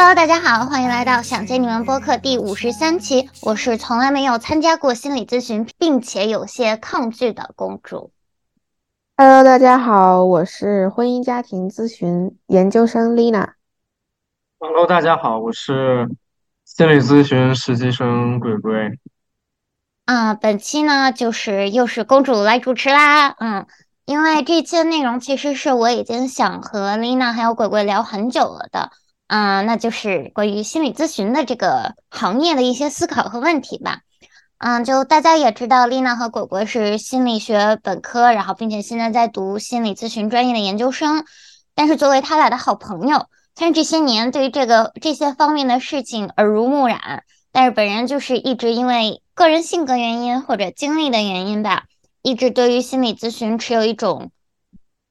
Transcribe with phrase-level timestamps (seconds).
[0.00, 3.28] Hello，大家好，欢迎来到想见你们播客第五十三期。
[3.42, 8.12] 我是从来没有参加过心理咨询，并且有些抗拒的公主。
[9.16, 13.54] Hello，大家好，我是婚姻家庭咨询研究生 Lina。
[14.60, 16.08] Hello，大家好，我是
[16.64, 19.00] 心理咨询实习生鬼鬼。
[20.04, 23.30] 啊，本期呢就是又是公主来主持啦。
[23.40, 23.66] 嗯，
[24.04, 28.92] 因为这期的内容其实是我已经想和 Lina 还有鬼鬼聊很久了的。
[29.28, 34.00] 嗯，那就是关于心理咨询的这个行业的一些思考和问题吧。
[34.56, 41.26] 嗯，就大家也知道，丽娜和果果是心理学本科，然后并且现在在读心理咨询专业的研究生。
[41.74, 51.84] 但是作为他俩的好朋友，虽然这些年对于这个这些方面的事情耳濡目染，但是本人就是一直因为个人性格原因或者经历的原因吧，
[52.22, 54.30] 一直对于心理咨询持有一种。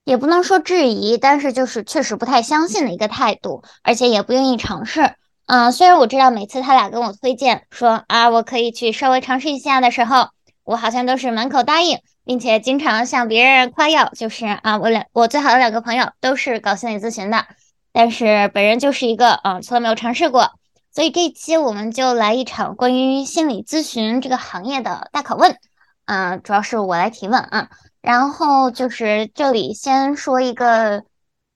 [0.07, 5.15] 也不能说质疑，但是就是确实不太相信的一个态度，而且也不愿意尝试。
[5.47, 10.29] 嗯，虽然我知道每次他俩跟我推荐说啊，我可以去稍微尝试一下的时候，
[10.63, 17.45] 我好像都是满口答应，并且经常向别人夸耀，就是啊，我两我最好的两个朋友都是搞心理咨询的，
[17.91, 20.51] 但是本人就是一个嗯，从来没有尝试过。
[20.93, 25.57] 所以这一期我们就来一场关于心理咨询这个行业的大拷问。
[26.05, 27.67] 嗯，主要是我来提问啊。
[28.07, 31.03] 然后就是这里先说一个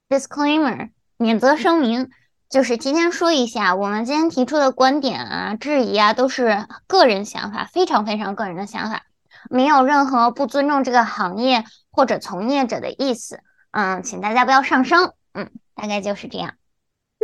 [0.10, 2.10] disclaimer 免责声明，
[2.50, 9.04] 就是提前说一下，我们今天提出的观点啊、质疑啊，都是个人想法，非常非常个人的想法，
[9.50, 13.40] 没有任何不尊重这个行业或者从业者的意思。
[13.72, 15.14] 嗯，请大家不要上升。
[15.34, 16.56] 嗯，大概就是这样。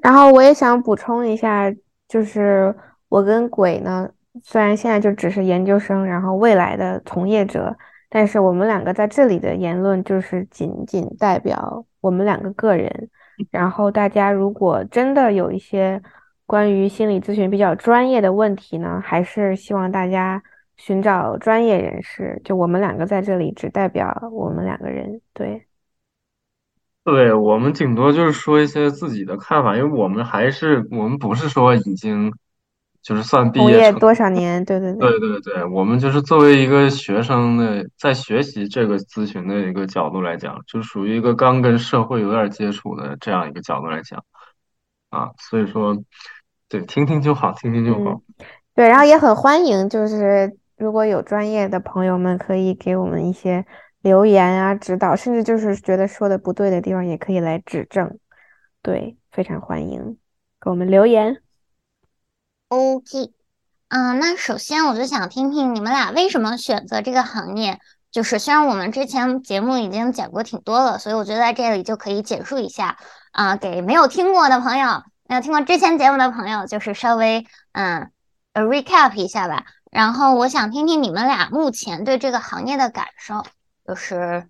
[0.01, 1.69] 然后我也想补充一下，
[2.07, 2.73] 就是
[3.09, 4.09] 我跟鬼呢，
[4.41, 7.75] 虽然现在就只是研究生，然后未来的从业者。
[8.09, 13.09] 但是我们两个在这里的言论就是仅仅代表我们两个个人，
[13.51, 16.01] 然后大家如果真的有一些
[16.45, 20.41] 关于心理咨询比较专业的问题呢，还是希望大家
[20.77, 22.41] 寻找专业人士。
[22.45, 25.67] 就我们两个在这里只代表我们两个人，对，
[27.03, 32.31] 对我们顶多就是说一些自己的看法，因为我们还是我们不是说已经。
[33.01, 34.63] 就是算毕业多少年？
[34.65, 44.23] 对对对对对对，我们就是作为一个学生的，在学习这个咨询的一个角度来讲，就属于一个刚跟社会有点接触的这样一个角度来讲，
[45.09, 45.97] 啊，所以说，
[46.67, 48.21] 对，听听就好，听听就好。
[48.75, 53.65] 对，然后也很欢迎，就是如果有专业的朋友们，可以给我们一些
[54.01, 58.19] 留言啊、指导，甚至就是觉得说的不对的地方，也可以来指正。
[58.83, 60.17] 对，非常欢迎
[60.61, 61.41] 给我们留言。
[62.69, 63.31] OK，
[63.87, 67.79] 嗯，那首先我就想听听你们俩为什么选择这个行业。
[68.11, 72.97] 就是虽然我们之前节目已经讲过挺多了，所以我觉得在这里就可以简述一下
[73.31, 78.11] 啊，给没有听过的朋友，没有听过之前节目的朋友，就是稍微嗯
[78.53, 79.65] 呃，recap 一下吧。
[79.91, 83.45] 然后我想听听你们俩目前对这个行业的感受，
[83.85, 84.49] 就是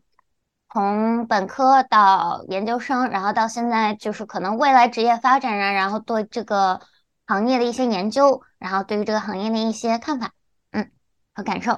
[0.74, 6.82] 从本科到研究生，然后到现在，就是可能未来职业发展啊，然后对这个。
[7.28, 10.32] 行业的一些研究，然后对于这个行业的一些看法，
[10.72, 10.90] 嗯，
[11.36, 11.74] 和感受。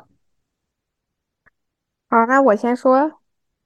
[2.08, 3.20] 好，那我先说，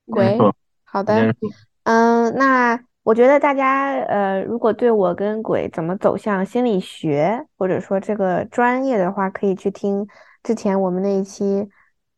[0.05, 0.37] 鬼，
[0.85, 1.35] 好的，
[1.83, 10.07] 嗯，那我觉得大家，呃，如果对我跟鬼怎么走向心理学，或者说这个专业的话，可以去听
[10.41, 11.69] 之前我们那一期，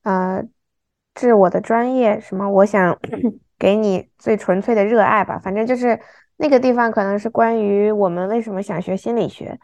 [0.03, 0.43] 呃，
[1.15, 2.95] 致我的专业，什么，我想
[3.57, 5.99] 给你最纯粹的热爱吧，反正就是。
[6.37, 9.57] 那个地方可能是关于我们为什么想学心理学，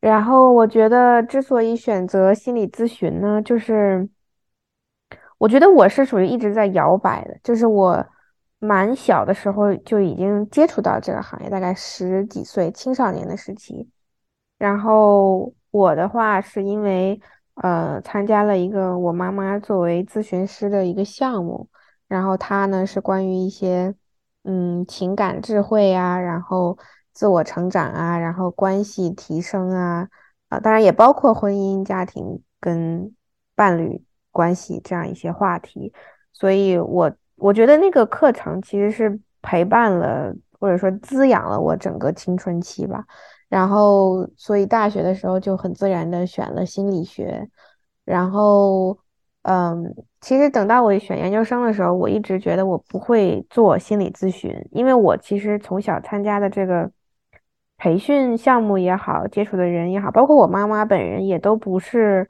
[0.00, 4.08] 然后我觉得之所以选择心理咨询呢，就是
[5.36, 8.06] 我觉得我是属于一直在摇摆的，就是我
[8.58, 13.86] 蛮小的时候就已经接触到这个行业，大概十几岁青少年的时期，
[14.56, 17.20] 然后我的话是因为
[17.56, 21.68] 呃参加了一个我妈妈作为咨询师的一个项目，
[22.08, 23.94] 然后它呢是关于一些。
[24.46, 26.76] 嗯，情感智慧啊，然后
[27.14, 30.06] 自我成长啊，然后关系提升啊，
[30.50, 33.14] 啊，当然也包括婚姻家庭跟
[33.54, 35.92] 伴侣关系这样一些话题。
[36.32, 43.06] 所以，我我觉得那个课程其实是陪伴了或者说滋养了我整个青春期吧。
[43.48, 47.48] 然后，所以大学的时候就很自然的选了心理学，
[48.04, 48.98] 然后。
[49.44, 56.90] 嗯，其实等到我选研究生的时候，我一直觉得我不会做心理咨询，因为我其实从小参加的这个
[57.76, 62.26] 培训项目也好，接触的人也好，包括我妈妈本人也都不是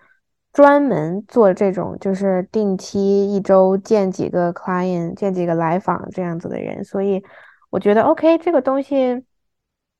[0.53, 7.23] 专门做这种，就是定期一周见几个 client，见几个来访这样子的人，所以
[7.71, 9.23] 我觉得 OK，这个东西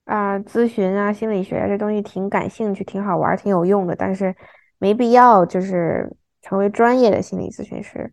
[0.07, 4.35] 啊，咨询啊，心理学啊，这东西挺感兴趣，挺好玩，挺有用的，但是
[4.79, 6.13] 没必要就是
[6.45, 8.13] 成为专业的心理咨询师。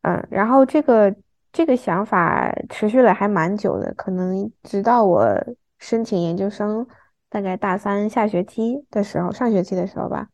[0.00, 1.14] 嗯，然后这个
[1.52, 5.28] 这个想法持续了还蛮久的，可能直到我
[5.78, 6.86] 申请研究生，
[7.28, 10.28] 大概大三下学期的时候，上学期的时候吧，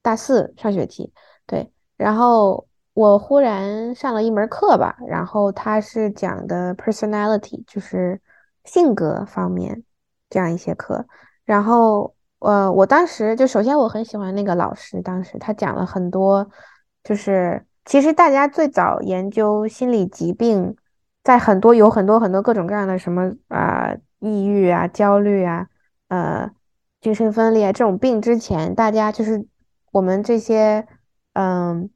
[0.00, 1.12] 大四上学期，
[1.46, 8.20] 对，然后我忽然上了一门课吧，然后他是讲的 personality，就是
[8.64, 9.82] 性格方面。
[10.28, 11.06] 这样一些课，
[11.44, 16.50] 然后呃，我当时就首先我很喜欢那个老师，当时他讲了很多，
[17.06, 20.74] 就是其实大家最早研究心理疾病，
[21.22, 25.68] 在很多有很多很多各种各样的什么啊，抑郁啊、焦虑啊、
[26.08, 26.50] 呃，
[27.00, 29.46] 精神分裂这种病之前，大家就是
[29.92, 30.84] 我们这些
[31.34, 31.88] 嗯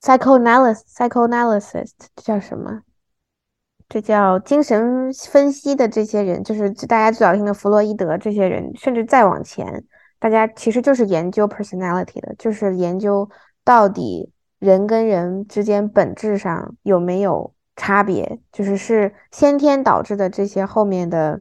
[0.00, 2.80] ，psychoanalysis psychoanalysis 这叫什么？
[3.88, 9.84] 这叫精神分析的这些人，就是大家最早听的弗洛伊德这些人，甚至再往前，
[10.22, 13.28] 大家其实就是研究 personality 的，就是研究
[13.64, 14.30] 到底
[14.60, 21.40] 人跟人之间本质上有没有差别，就是是先天导致的这些后面的，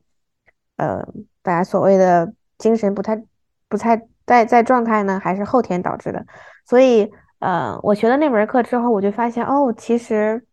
[0.77, 1.07] 呃，
[1.43, 3.23] 大家所谓的精神不太
[3.69, 6.25] 不太在在状态呢，还是后天导致的？
[6.65, 10.43] 所以，呃，我学了那门课之后，我就发现，哦，其实，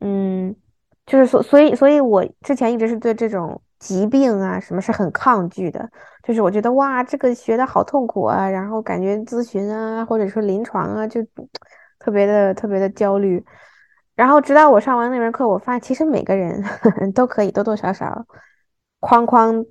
[0.00, 0.54] 嗯。
[1.06, 5.86] 就是所所以所以，我之前一直是对这种疾病啊什么是很抗拒的。
[6.22, 11.20] 就是我觉得哇，这个学的好痛苦啊，然后感觉咨询啊，或者说临床啊，就
[11.98, 13.44] 特别的特别的焦虑。
[14.14, 16.62] 然后直到我上完那门课，我发现其实每个人
[17.12, 18.24] 都可以多多少少
[19.00, 19.66] 框框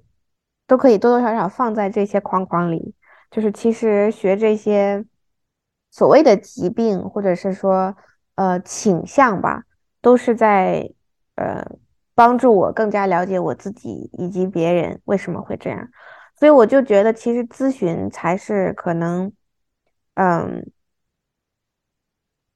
[0.67, 2.93] 都可以多多少少放在这些框框里。
[3.31, 5.03] 就是其实学这些
[5.89, 7.95] 所谓的疾病，或者是说
[8.35, 9.63] 呃倾向吧，
[10.01, 10.87] 都是在。
[11.35, 11.65] 呃，
[12.15, 15.89] 帮助我更加了解我自己以及别人为什么会这样，
[16.35, 19.31] 所以我就觉得其实咨询才是可能，
[20.13, 20.71] 嗯，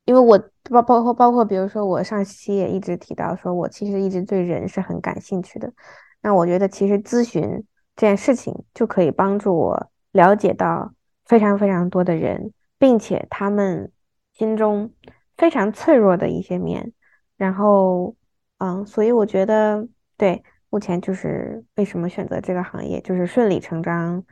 [0.06, 0.38] 因为我
[0.70, 5.74] 包包括包括比如说我上期也一直提到，说我其实一直对人是很感兴趣的，
[6.22, 7.66] 那我觉得其实咨询
[7.96, 10.94] 这件事情就可以帮助我了解到
[11.26, 13.92] 非常非常多的人，并且他们
[14.34, 14.94] 心中
[15.36, 16.94] 非常脆弱的一些面，
[17.38, 18.16] 然后。
[18.60, 19.88] 嗯，所以我觉得，
[20.18, 24.24] 对，目前就是为什么选择这个行业，就是顺理成章，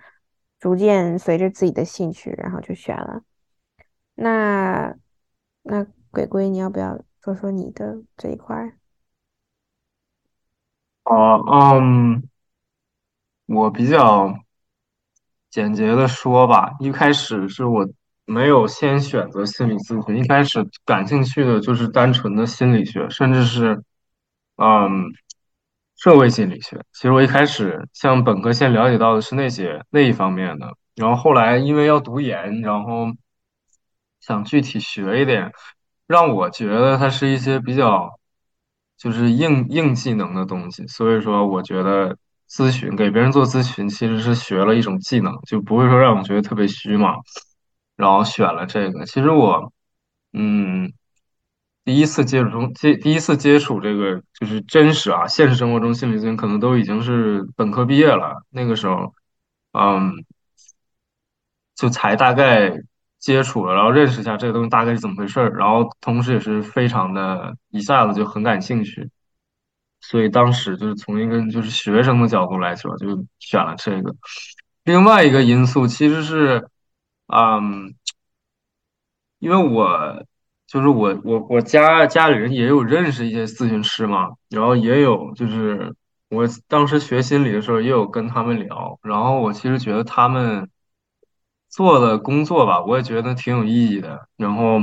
[0.60, 3.22] 逐渐随着自己的兴趣，然后就选了。
[4.16, 4.95] 那
[5.62, 8.74] 那鬼鬼，你要不要说说你的这一块？
[11.04, 12.28] 哦，嗯，
[13.45, 14.33] 我比较
[15.51, 17.88] 简洁的说吧，一开始是我
[18.25, 23.83] 没有先选择心理咨询，一开始感兴趣的就是单纯的心理学，甚至是。
[24.57, 25.12] 嗯，
[25.98, 33.07] 社会心理学，其实我一开始像本科先了解到的是那些那一方面的，然后后来因为要读研，然后
[34.22, 35.52] 想具体学一点，
[36.07, 38.10] 让我觉得它是一些比较
[38.98, 42.18] 就是硬硬技能的东西，所以说我觉得
[42.50, 47.16] 咨询给别人做咨询其实是学了一种技能，就不会说让我觉得特别虚嘛，
[47.95, 49.06] 然后选了这个。
[49.06, 49.71] 其实我，
[50.33, 50.94] 嗯。
[51.85, 59.13] 第一次接触中接第一次接触这个就是真实啊，现实生活中心理咨询可能都已经是本科毕业了，那个时候，
[59.73, 60.11] 嗯，
[61.75, 62.73] 就才大概
[63.19, 69.07] 接触了，然后认识一下这个东西大概是怎么回事儿，然后同时也是非常的一下子就很感兴趣，
[70.01, 74.15] 所以当时就是从一个就是学生的角度来说，就选了这个。
[74.85, 76.68] 另外一个因素其实是，
[77.27, 77.94] 嗯，
[79.37, 80.25] 因为我。
[80.68, 85.95] 就是我我我家家里人也有认识一些咨询师嘛，然后也有就是
[86.30, 90.68] 我当时学心理的时候也有跟他们聊，然后我其实觉得他们
[91.69, 94.28] 做的工作吧，我也觉得挺有意义的。
[94.38, 94.80] 然后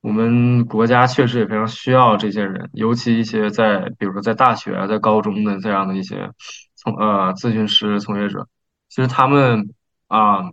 [0.00, 6.30] 我们国家确实也非常需要这些人，尤其一些在比如说在大学、在高中的这样的一些
[6.74, 8.48] 从呃咨询师从业者，
[8.88, 9.74] 其实他们
[10.08, 10.50] 啊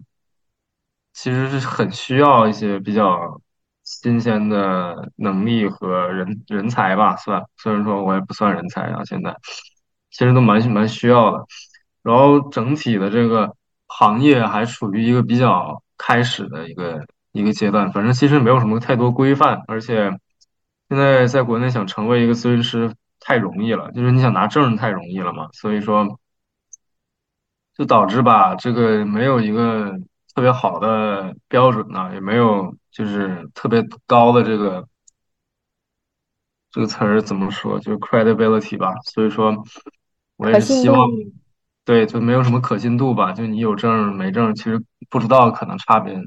[1.13, 3.41] 其实是很需要一些比较。
[3.89, 9.35] 新鲜的能力和人人才吧，算虽然说我也不算人才啊，现在
[10.11, 11.43] 其实都蛮蛮需要的。
[12.03, 13.55] 然后整体的这个
[13.87, 20.11] 行业还处于一个比较开始的一个一个阶段，反正其实没有什么太多规范，而且
[20.87, 26.19] 现在在国内想成为一个咨询师太容易了，就是你想拿证太容易了嘛，所以说
[27.75, 29.99] 就导致吧，这个没有一个
[30.39, 32.73] 特别好的标准呢，也没有。
[32.91, 34.87] 就是特别高的这个
[36.71, 37.77] 这个词儿怎么说？
[37.79, 38.93] 就是 credibility 吧。
[39.03, 39.65] 所以说，
[40.37, 41.09] 我也是希望，
[41.83, 46.17] 对，就没有什么可信度吧，就你有证没证，其实不知道可能差别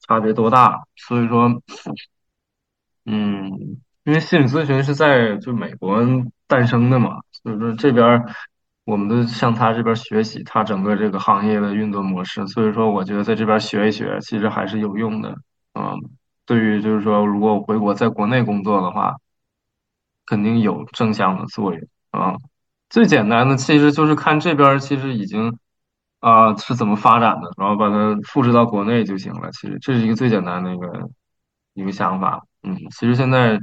[0.00, 1.62] 差别多大，所以说，
[3.04, 3.50] 嗯，
[4.04, 6.00] 因为心理咨询是在就美国
[6.46, 8.24] 诞生的嘛，所以说这边
[8.84, 15.30] 我们都向他这边学习，他整个这个行业的运作模式，所以说我觉得在这边学一学，其实还是有用的，
[15.74, 15.96] 嗯，
[16.44, 19.14] 对于就是说如果回国在国内工作的话，
[20.26, 22.34] 肯定有正向的作用啊。
[22.90, 25.56] 最简单的其实就是看这边其实已经
[26.20, 29.50] 啊是怎么发展的，然后把它复制到国内就行了。
[29.52, 31.08] 其实这是一个最简单的一个
[31.74, 32.42] 一个想法。
[32.64, 33.58] 嗯，其实现在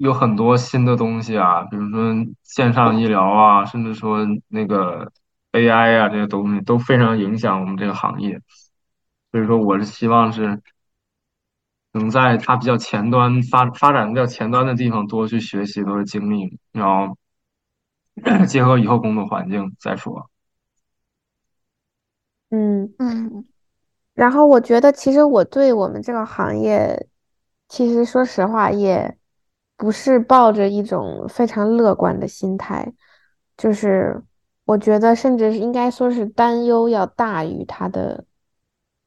[0.00, 5.12] 有很多新的东西啊，比如说线上医疗啊，甚至说那个
[5.52, 8.40] AI 啊这些东西都非常影响我们这个行业。
[9.30, 10.62] 所以说，我是希望是
[11.92, 17.16] 能在它比较前端发发展比较前端的地方多去学习，多去经历，然后。
[18.46, 20.28] 结合以后工作环境再说。
[22.50, 23.46] 嗯嗯，
[24.14, 27.08] 然后我觉得，其实我对我们这个行业，
[27.68, 29.16] 其实说实话，也
[29.80, 32.92] 不是抱着一种非常乐观的心态，
[33.56, 34.22] 就是
[34.66, 38.26] 我觉得，甚至是应该说是担忧要大于他的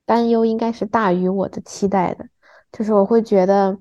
[0.04, 2.26] 担忧，应该是大于我的期待的，
[2.72, 3.78] 就是我会觉得，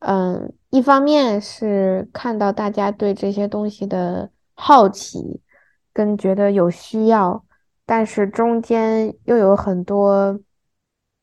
[0.00, 4.30] 嗯，一方面是看到大家对这些东西的。
[4.62, 5.40] 好奇
[5.90, 7.42] 跟觉得有需要，
[7.86, 10.38] 但是中间又有很多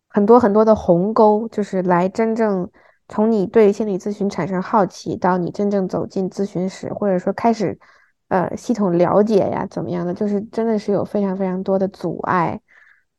[0.10, 2.68] 很多很多的鸿沟，就是来真正
[3.08, 7.80] 从你对心理咨询产生好奇到你真正走进咨询室，或者说开始
[8.28, 12.62] 呃系统了解呀怎么样的，就是真的是有非常非常多的阻碍，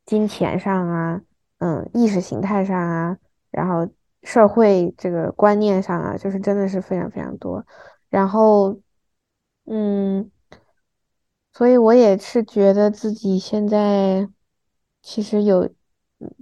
[0.07, 1.21] 金钱上啊，
[1.59, 3.17] 嗯，意识形态上啊，
[3.51, 3.89] 然后
[4.23, 7.65] 社会这个观念上啊，就是真的是非常非常多，
[8.11, 8.79] 然后。
[9.71, 10.31] 嗯，
[11.53, 14.27] 所以我也是觉得自己现在
[15.03, 15.69] 其实有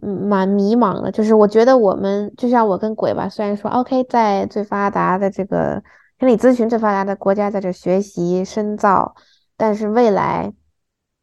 [0.03, 5.83] 嗯蛮迷茫的，就是我觉得我们就像我跟鬼吧，虽然说 OK 在最发达的这个
[6.19, 9.15] 心理咨询最发达的国家在这学习深造，
[9.57, 10.53] 但是未来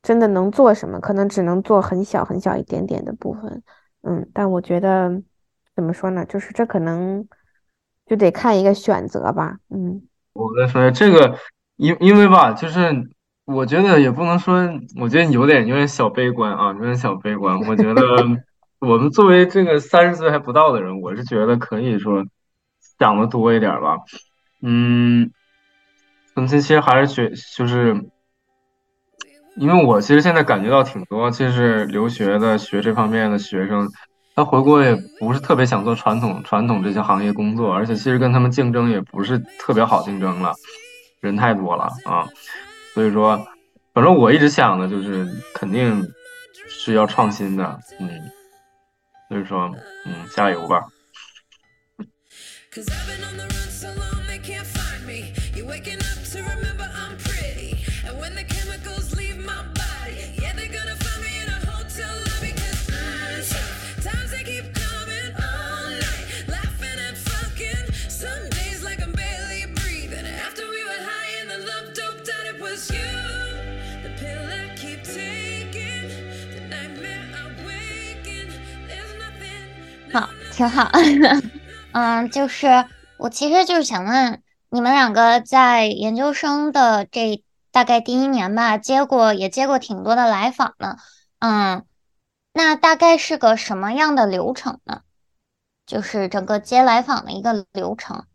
[0.02, 3.64] 真的能做什么，可能只能做很小很小一点点的部分。
[4.04, 5.22] 嗯，但我觉得
[5.76, 7.28] 怎么说呢，就是这可能
[8.06, 9.58] 就得看一个选择吧。
[9.70, 10.02] 嗯，
[10.34, 11.38] 我在说这个。
[11.76, 12.80] 因因为吧，就是
[13.46, 14.56] 我觉得也不能说，
[15.00, 17.60] 我觉得有点有点小悲观啊，有点小悲观。
[17.62, 18.02] 我觉得
[18.80, 22.26] 我们作为这个三十岁还不到的人，我是觉得可以说
[23.00, 23.98] 想的多一点吧。
[24.62, 25.32] 嗯，
[26.36, 28.06] 其实其实还是学，就是
[29.58, 33.90] 因为我其实现在感觉到挺多，就是留学的学这方面的学生，
[34.36, 40.54] 他回国也不是特别想做传统传统这些行业工作，而且其实跟他们竞争也不是特别好竞争了。
[41.20, 42.28] 人太多了啊，
[42.94, 43.46] 所以说，
[43.94, 46.08] 反正我一直想的就是肯定
[46.68, 48.10] 是要创新的，嗯，
[49.30, 49.70] 所以说，
[50.06, 50.82] 嗯，加油吧。
[80.56, 80.90] 挺好。
[81.94, 82.86] 嗯，就是
[83.18, 90.98] 我其实就是想问你们两个在研究生的这大概第一年吧，接过也接过挺多的来访呢。
[91.40, 91.86] 嗯，
[92.54, 95.02] 那大概是个什么样的流程呢？
[95.86, 98.26] 就是整个接来访的一个流程。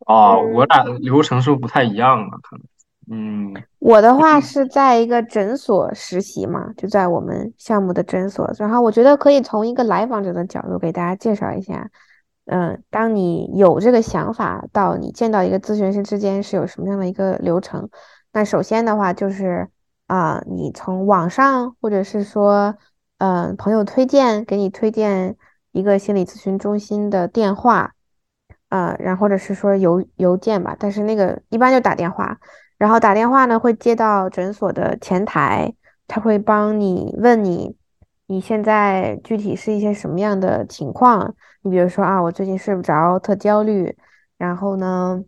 [0.00, 2.38] 哦，我俩流程是不是不太一样啊？
[2.42, 2.66] 可能。
[3.10, 8.50] 嗯，我的话是在一个诊所实习嘛，就在我们项目的诊所。
[8.58, 11.90] 然后我觉得可以从一个来访者的角度给大家介绍一下，
[12.46, 17.90] 嗯，当你有这个想法到你见到一个咨询师之间是有什么样的一个流程。
[18.32, 19.68] 那首先的话就是
[20.06, 22.74] 啊，你从网上或者是说，
[23.18, 25.36] 嗯，朋友推荐给你推荐
[25.72, 27.92] 一个心理咨询中心的电话，
[28.70, 32.38] 啊，然后或者是说邮邮件吧，但是那个一般就打电话。
[32.84, 35.72] 然后打电话呢，会接到诊所的前台，
[36.06, 37.74] 他会帮你问你，
[38.26, 41.34] 你现在具体是一些什么样的情况？
[41.62, 43.96] 你比如说啊，我最近睡不着，特焦虑，
[44.36, 45.24] 然后呢，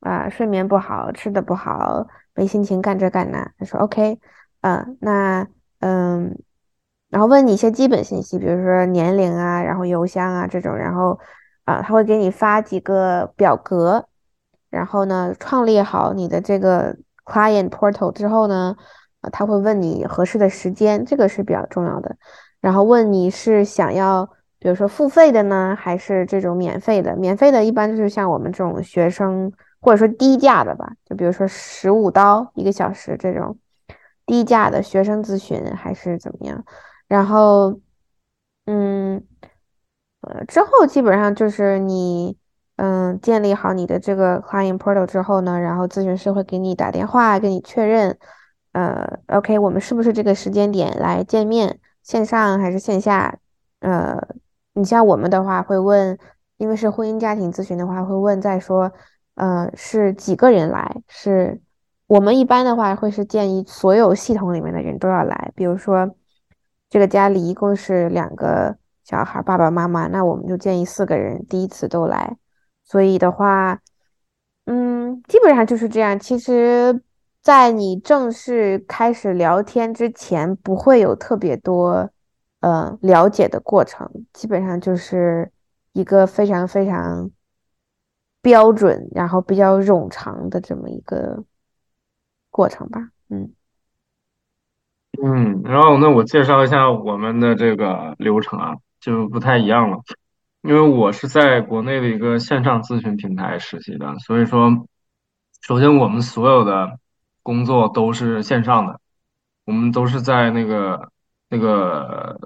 [0.00, 3.52] 啊，睡眠不好，吃的不好，没心情干这干那。
[3.58, 4.18] 他说 OK，
[4.62, 5.46] 嗯，那
[5.80, 6.34] 嗯，
[7.10, 11.20] 然后问你一些基本信息，比如说年龄啊，然后邮箱啊这种，然后
[11.66, 14.06] 啊，他会给你发几个表格。
[14.70, 18.76] 然后呢，创立好你的这个 client portal 之后呢，
[19.20, 22.16] 啊，他会问你合适的时间，这个是比较重要的。
[22.60, 24.24] 然后问你是想要，
[24.60, 27.16] 比如说付费的呢，还是这种免费的？
[27.16, 33.58] 免费的一般就是像我们这种学生，或者说低价的吧，就比如说十五刀一个小时这种
[34.24, 36.64] 低价的学生咨询，还是怎么样？
[37.08, 37.80] 然后，
[38.66, 39.24] 嗯，
[40.20, 42.36] 呃，之后基本上就是你。
[42.82, 48.16] 嗯，建立好你的这个 client portal 之后呢，然后咨询师会给你打电话，跟你确认，
[48.72, 53.38] 呃，OK，我们是不是这个时间点来见面，线上还是线下？
[53.80, 54.18] 呃，
[54.72, 56.18] 你像我们的话会问，
[56.56, 58.90] 因为是婚姻家庭咨询的话会问，再说，
[59.34, 61.02] 呃，是几个人来？
[61.06, 61.60] 是
[62.06, 66.14] 我们一般的话会是建议所有系统里面的人都要来，比如说
[66.88, 72.38] 这个家里一共是两个小孩，爸爸妈妈，那我们就建议四个人第一次都来。
[72.90, 73.78] 所以的话，
[74.64, 76.18] 嗯，基本上就是这样。
[76.18, 77.00] 其实，
[77.40, 82.10] 在你正式开始聊天之前，不会有特别多，
[82.58, 84.10] 呃，了解的过程。
[84.32, 85.52] 基本上就是
[85.92, 87.30] 一个非常非常
[88.42, 91.44] 标准，然后比较冗长的这么一个
[92.50, 93.10] 过程吧。
[93.28, 93.54] 嗯
[95.22, 99.98] 嗯，然后那我介绍一下我们的这个流程啊，就不太一样了。
[100.62, 104.70] 因为我是在国内的一个线上咨询平台实习的，所以说，
[105.62, 106.98] 首先我们所有的
[107.42, 109.00] 工作都是线上的，
[109.64, 111.10] 我们都是在那个
[111.48, 112.38] 那个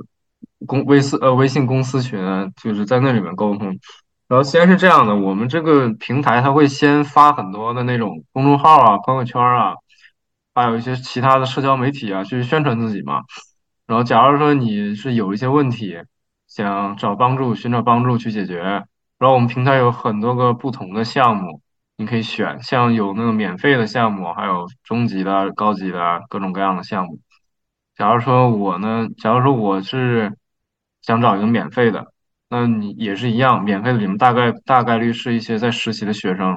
[0.65, 2.21] 公微信呃微信公司群，
[2.63, 3.77] 就是在那里面沟通。
[4.29, 9.75] 然后先是这样的，我们这个平台它会先发很多的那种公众号啊、朋友圈啊，
[10.55, 13.23] 还有一些其他的社交媒体啊，去宣传自己嘛。
[13.89, 15.99] 然后假如说你是有一些问题。
[16.55, 18.63] 想找帮助，寻找帮助去解决。
[19.19, 21.61] 然后我们平台有很多个不同的项目，
[21.97, 27.19] 你可以选，像有那个免费的项目，还有中级的、高级的各种各样的项目。
[27.97, 30.37] 假如说我呢，假如说我是
[31.03, 32.13] 想找一个免费的，
[32.49, 36.57] 那你也是一样，免费的里面大概大概率是一些在实习的学生。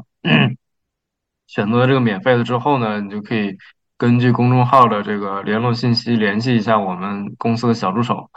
[1.47, 3.57] 选择这个免费的之后呢，你就可以
[3.97, 8.29] 根据公众号的这个联络信息联系一下我们公司的小助手。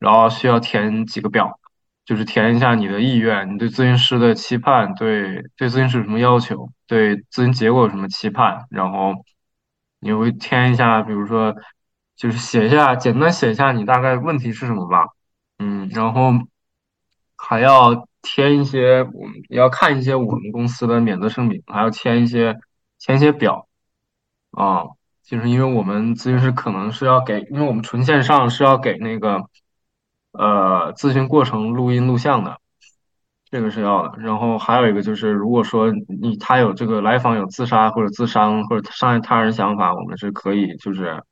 [0.00, 1.60] 然后需要填几个表，
[2.06, 9.14] 就是填一下你的意愿，你对咨询师的期盼，对对咨询师有什么要求，对咨询结果有什么期盼，然后
[10.00, 11.54] 你会填一下，比如说
[12.16, 15.08] 就是写一下，简单写一下你大概问题是什么吧，
[15.58, 16.32] 嗯，然后
[17.36, 22.56] 还要填一些，我们要看一些我们公司的免责声明，还要签一些
[22.98, 23.68] 签一些表，
[24.52, 24.84] 啊，
[25.22, 29.44] 就是因为我们咨询师可能是要给，因为我们纯线上是要给那个。
[30.32, 32.58] 呃，咨询过程录音录像的，
[33.50, 34.18] 这个是要的。
[34.18, 41.22] 然后还有一个就是，如果说你他有这个来访有自杀或者自伤或者伤害他人想法，我们是可以就是，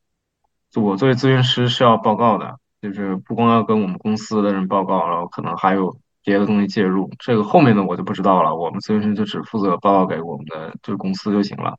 [0.74, 7.08] 我作为咨询师是要报告的，就是不光要跟我们公司的人报告，然后可能还有别的东西介入。
[7.20, 11.78] 这个后面的我就不知道了，我们咨询师就只负责报告给我们的就是公司就行了。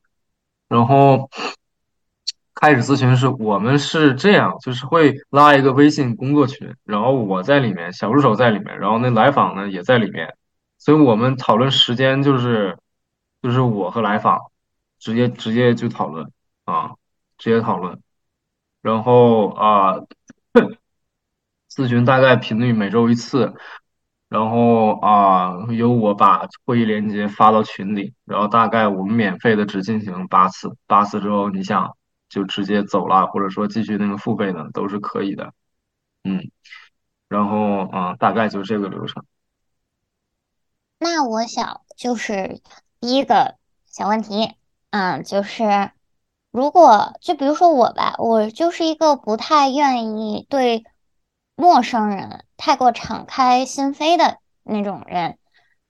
[0.70, 1.30] 然后。
[2.62, 10.36] 开始咨询是我们是这样，就是会拉一个微信工作群，然后我在里面，小助手在里面，然后那来访呢也在里面，
[10.78, 12.78] 所以我们讨论时间就是
[13.42, 14.38] 就是我和来访
[15.00, 16.30] 直接直接就讨论
[16.66, 16.96] 啊，
[17.38, 17.98] 直接讨论，
[18.82, 19.96] 然后啊，
[21.72, 23.54] 咨询大概频率每周一次，
[24.28, 31.96] 然后啊由我把会议链接发到群里，然后大概我们免费的只进行八次，八次之后你想。
[32.30, 35.52] 就直接走了，或者说继续那个付费呢都是可以的，
[36.24, 36.52] 嗯，
[37.28, 39.26] 然后啊，大概就这个流程。
[41.00, 42.62] 那我想就是
[43.00, 43.56] 第一个
[43.88, 44.54] 小问题，
[44.92, 45.92] 嗯，就是
[46.52, 50.84] 如果就比如说我吧，我就是一个不太愿意对
[51.56, 55.38] 陌生人太过敞开心扉的那种人，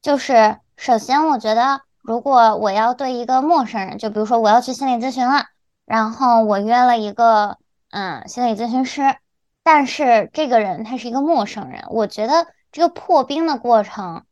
[0.02, 5.46] 就是首先我觉得如果我要对一个陌生人，就比如说我要去心理咨询了。
[5.90, 7.58] 然后我约了一个
[7.90, 9.18] 嗯心理咨询师，
[9.64, 14.24] 但是这个人他是一个陌生人，我觉得这个破冰的过程，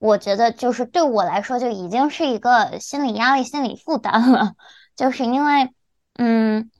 [0.00, 4.54] 我觉得就是对我来说就已经是一个心理压力、心理负担了，
[4.96, 5.72] 就是因为
[6.18, 6.72] 嗯，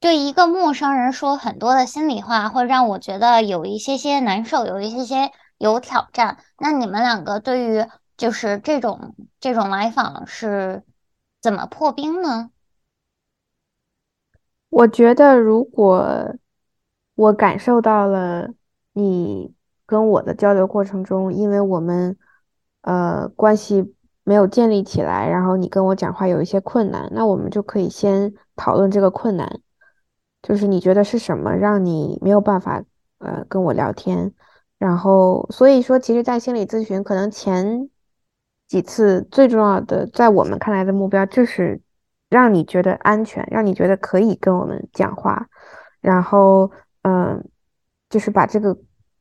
[0.00, 6.38] 对一个陌生人说很多的心里话，会让我觉得有一些些难受，有一些些有挑战。
[6.58, 10.82] 那你们两个对于就是这种这种来访是
[11.40, 12.50] 怎么破冰呢？
[14.72, 16.34] 我觉得，如果
[17.14, 18.48] 我感受到了
[18.94, 19.52] 你
[19.84, 22.16] 跟我的交流过程中，因为我们
[22.80, 29.60] 呃关系没有建立起来，然后你跟我讲话有一些困难，那我们就可以先讨论这个困难，
[30.40, 32.82] 就是你觉得是什么让你没有办法
[33.18, 34.32] 呃跟我聊天，
[34.78, 37.90] 然后所以说，其实，在心理咨询可能前
[38.66, 41.78] 几次最重要的，在我们看来的目标就是
[42.32, 45.46] 让你觉得安全，让你觉得可以跟我们讲话，
[46.00, 47.44] 然后嗯，
[48.08, 48.76] 就是把这个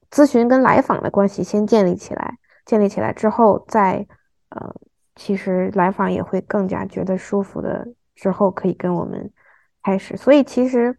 [0.10, 4.08] 咨询跟来访的关系先建立起来，建立起来之后再
[4.50, 4.74] 呃。
[5.14, 9.32] 其实来访也会更加觉得舒服的，之后可以跟我们
[9.84, 10.16] 开始。
[10.16, 10.98] 所以其实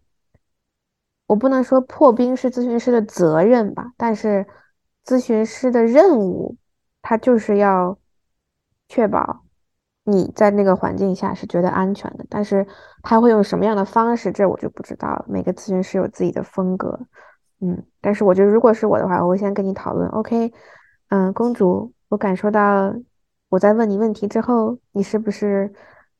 [1.25, 4.45] 我不能说破冰是咨询师的责任吧，但是
[5.03, 6.55] 咨询师的任务，
[7.01, 7.97] 他就是要
[8.87, 9.42] 确保
[10.03, 12.25] 你在那个环境下是觉得安全的。
[12.29, 12.65] 但是
[13.01, 15.25] 他会用什么样的方式，这我就不知道了。
[15.27, 16.99] 每个咨询师有自己的风格，
[17.59, 17.85] 嗯。
[18.01, 20.07] 但是我觉得如果是我的话，我会先跟你讨论。
[20.09, 20.51] OK，
[21.09, 22.93] 嗯，公主，我感受到。
[23.49, 25.71] 我在问你问题之后，你是不是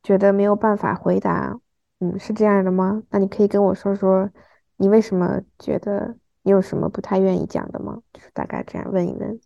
[0.04, 1.58] 觉得没有办法回答？
[1.98, 3.02] 嗯，是这样的吗？
[3.10, 4.30] 那你可以跟我说说，
[4.76, 8.00] 你为什么觉得你有什么不太愿意讲的吗？
[8.12, 9.40] 就是大概这样问一问。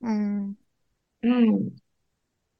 [0.00, 0.56] 嗯
[1.22, 1.72] 嗯，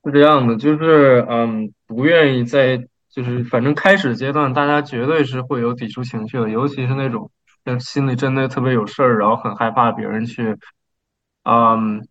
[0.05, 7.31] 是这样的，就是嗯，不愿意在就是反正开始阶段，大家绝对是会有抵触情绪的，尤其是那种
[7.81, 10.57] 心里真的特别有事儿，然后很害怕别人去，
[11.45, 12.07] 嗯。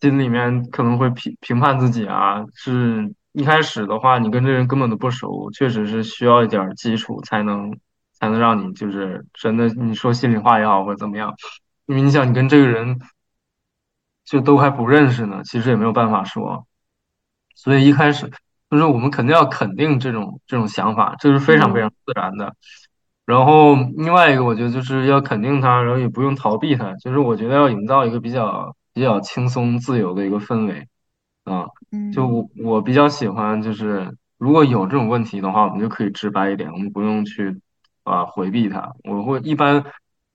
[0.00, 7.70] 心里面可能会评评判自己啊，是一开始的话，你跟这人根本都不熟，确实是需要一点基础才能
[8.12, 11.32] 才能让你就是真的你说心里话也好或者怎么样，
[11.86, 12.98] 因为你想你跟这个人
[14.24, 16.66] 就都还不认识呢，其实也没有办法说，
[17.62, 18.30] 所以一开始
[18.70, 22.54] 就是我们肯定要肯定这种这种想法，这是非常非常自然的。
[23.24, 28.74] 然后另外一个，我觉得就是要肯定它，然后也不用逃避它，就是我觉得要营造一个比较。
[28.94, 30.86] 比较轻松自由的一个氛围，
[31.44, 31.64] 啊，
[32.12, 37.58] 就我我比较喜欢，就是如果有这种问题的话，我们就可以直白一点，我们不用去
[38.04, 38.92] 啊回避它。
[39.04, 39.82] 我会一般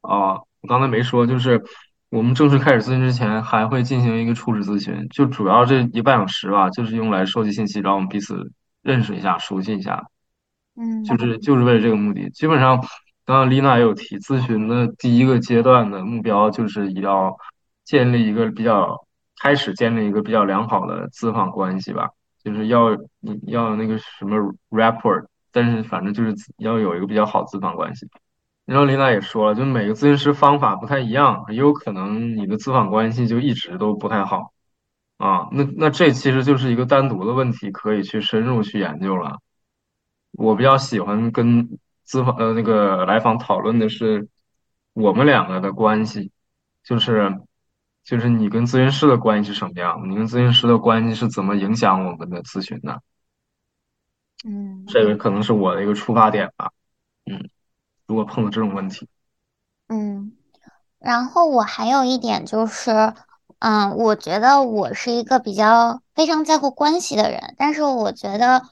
[0.02, 1.64] 啊，我刚才没说，就是
[2.10, 10.04] 我们正式开始咨询之前，还会进行一个初始咨询，就主要这一半小时吧，就是用来收集信息，然后我们彼此认识一下、熟悉一下，
[10.76, 12.30] 嗯，就是就是为了这个目的。
[12.32, 12.78] 基本上，
[13.26, 17.36] 刚刚丽娜也有提，咨询的第一个阶段的目标就是要。
[17.88, 19.08] 建立一个比较
[19.42, 22.10] 开始建立一个比较良好的咨访关系吧，
[22.44, 24.36] 就是要你要那个什么
[24.70, 28.06] rapport，但是反正就是要有一个比较好咨访关系。
[28.68, 34.54] 然后琳达也说了，就每个咨询师方法不太一样，也有可能你的咨访关系就一直都不太好
[35.18, 35.48] 啊。
[35.52, 39.40] 那那这其实就是一个单独的问题，可以去深入去研究了。
[40.34, 44.28] 我比较喜欢跟咨访呃那个来访讨论的是
[44.94, 46.32] 我们两个的关系，
[46.84, 47.42] 就是。
[48.08, 50.10] 就是你跟咨询师的关系是什么样？
[50.10, 53.02] 你跟咨询师的关系是怎么影响我们的咨询的？
[54.46, 56.72] 嗯，这个可能是我的一个出发点吧。
[57.26, 57.50] 嗯，
[58.08, 59.08] 如果碰到这种问题，
[59.90, 60.32] 嗯，
[60.98, 63.14] 然后我还有一点就是，
[63.60, 68.64] 嗯，我觉得我是一个比较非常在乎关系的人，但是我觉得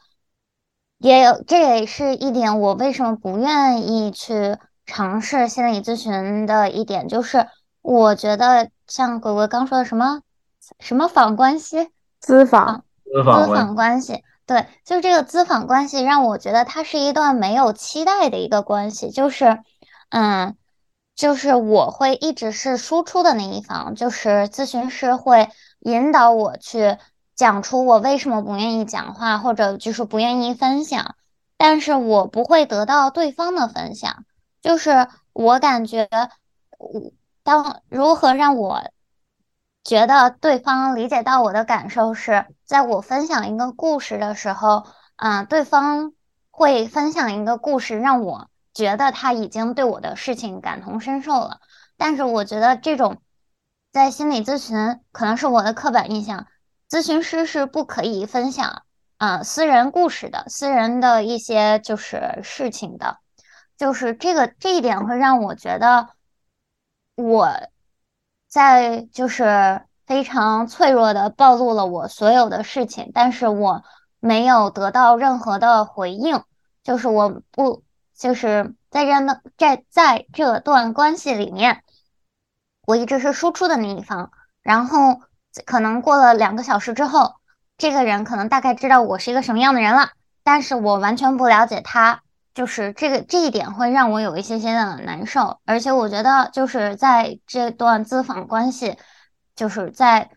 [0.97, 7.47] 也有，这也是一点我为什么不愿意去尝试心理咨询的一点，就是
[7.81, 8.71] 我觉得。
[8.87, 10.21] 像鬼鬼刚说的什么
[10.79, 11.89] 什么访关系，
[12.21, 19.60] 咨访，咨访关系，对，就这个咨访关系让我觉得它是一段没有期待的一个关系，就是，
[20.10, 20.55] 嗯，
[21.15, 26.97] 就是我会一直是输出的那一方，就是咨询师会引导我去
[27.36, 31.15] 讲出我为什么不愿意讲话，或者就是不愿意分享，
[31.58, 34.25] 但是我不会得到对方的分享，
[34.62, 36.08] 就是我感觉
[36.77, 37.12] 我。
[37.45, 38.89] 当如何让我
[39.85, 46.11] 觉得对方理解到我的感受是，在我分享一个故事的时候，嗯，对方
[46.49, 51.59] 会分享一个故事，让我觉得他已经对我的事情感同身受了。
[51.97, 53.21] 但是我觉得这种
[53.91, 56.47] 在心理咨询可能是我的刻板印象，
[56.89, 58.81] 咨询师是不可以分享
[59.17, 63.19] 啊私人故事的、私人的一些就是事情的，
[63.77, 66.09] 就是这个这一点会让我觉得。
[67.17, 67.49] 我
[68.55, 73.83] 在就是非常脆弱的暴露了我所有的事情，但是我
[74.21, 76.41] 没有得到任何的回应，
[76.81, 77.83] 就是我不
[78.17, 81.83] 就是在这的在在这段关系里面，
[82.87, 84.31] 我一直是输出的那一方，
[84.63, 85.19] 然后
[85.65, 87.33] 可能过了两个小时之后，
[87.77, 90.11] 这个人可能大概知道我是一个什么样的人了，
[90.45, 92.21] 但是我完全不了解他。
[92.55, 98.97] 就是这个这一点会让我有一些些的难受，而且我觉得就是在这段咨访关系，
[99.55, 100.31] 就是在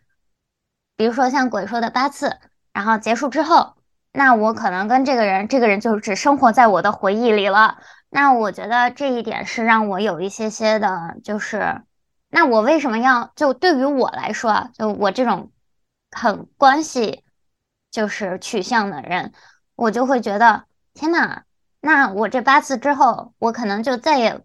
[0.96, 2.36] 比如说像鬼说的八次，
[2.72, 3.76] 然后结束之后，
[4.12, 7.78] 那我可能跟这个人，这个人就只生活在我的回忆里了。
[8.10, 11.82] 那我觉得这一点是让我有一些些的，就是
[12.30, 15.52] 那我为什么要就对于我来说啊，就我这种
[16.10, 17.22] 很关系
[17.92, 19.32] 就是取向的人，
[19.76, 21.42] 我就会觉得天呐，
[21.80, 24.44] 那我这八次之后，我可能就再也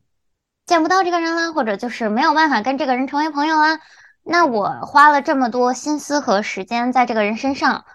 [0.65, 3.79] 见不到这个人了，或者就是没有办法跟这个人成为朋友啦。
[4.23, 7.85] 那我花了这么多心思和时间在这个人身上，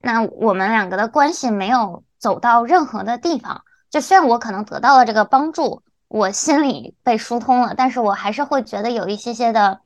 [0.00, 3.62] 那我们两个的关系没有走到任何的地方。
[3.88, 9.80] 就虽然我可能得到了这个帮助，我心里被疏通了，但是我还是会觉得有一些些的，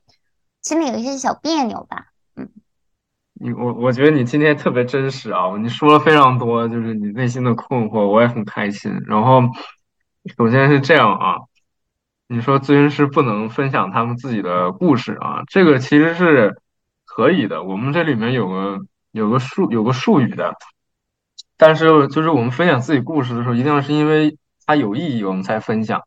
[0.62, 2.11] 心里有一些小别扭吧。
[3.42, 8.92] 你我我觉得你今天特别真实啊，你说了非常多，就是你内心的困惑，我也很开心。
[9.06, 9.42] 然后，
[10.36, 11.34] 首先是这样啊，
[12.28, 16.56] 你说咨询师不能分享他们自己的故事啊，这个其实是
[17.04, 17.64] 可以的。
[17.64, 18.78] 我们这里面有个
[19.10, 20.54] 有个术有个术语的。
[21.56, 26.00] 但是，就是我们分享自己故事的时候，一定要是因为它有意义，我们才分享。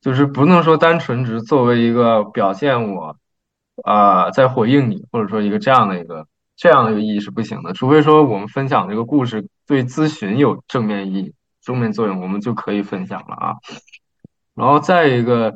[0.00, 3.16] 就是不能说单纯只是作为一个表现我，
[3.84, 7.72] 啊，在回应你，或者说一个这样的一个这样的一个意义是不行的。
[7.72, 13.54] 除非说我们分享这个故事对咨询有正面意义、正面作用，我们就可以分享了啊。
[14.54, 15.54] 然后再一个，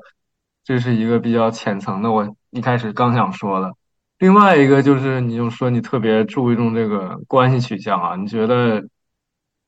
[0.63, 3.73] 这是一个比较浅层的，我一开始刚想说的。
[4.19, 8.85] 另外一个就是，你就说你特别注重这个关系取向啊，你觉得？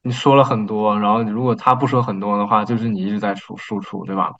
[0.04, 4.32] 你说了很多，然后如果他不说很多的话，就是你一直在输输出，对吧？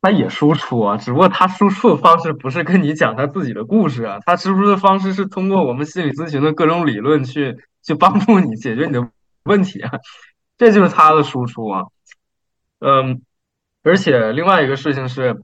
[0.00, 9.08] 他也输出啊，只不过他输出的方式不是跟你讲他自己的故事啊，他输出的方式是通过我们心理咨询的各种理论去去帮助你解决你的
[9.44, 9.90] 问题啊，
[10.56, 11.82] 这就是他的输出啊。
[12.80, 13.22] 嗯，
[13.82, 15.42] 而且另外一个事情是，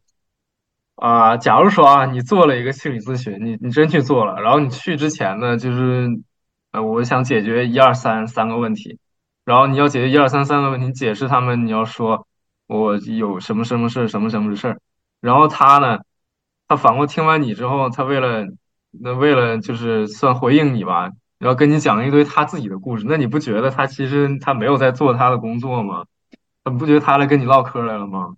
[0.97, 6.09] 啊，假如说啊，你做了一个心理咨询，你你真去做了，然后你去之前呢，就是。
[6.75, 8.99] 呃，我想解决一二三三个问题，
[9.45, 12.27] 然后你要解决一二三三个问题，解释他们，你要说
[12.67, 14.79] 我有什么什么事，什么什么事儿，
[15.21, 15.99] 然后他呢，
[16.69, 18.45] 他反过听完你之后，他为了
[18.91, 26.05] 那为了就是算回应你吧，然后跟你讲一堆他自己的故事，那你不觉得他其实他没有在做他的工作吗？
[26.65, 28.35] 你不觉得他来跟你唠嗑来了吗？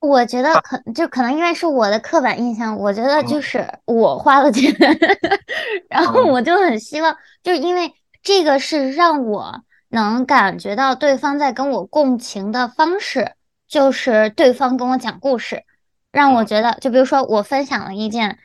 [0.00, 4.74] 我觉得可就可能因为是我的刻板印象，我觉得就是我花了钱，
[5.90, 13.32] 然后我就很希望，就是因为这个是让我能感觉到对方在跟我共情的方式，
[13.70, 15.62] 就是对方跟我讲故事，
[16.12, 18.38] 让我觉得，就比如说我分享了一件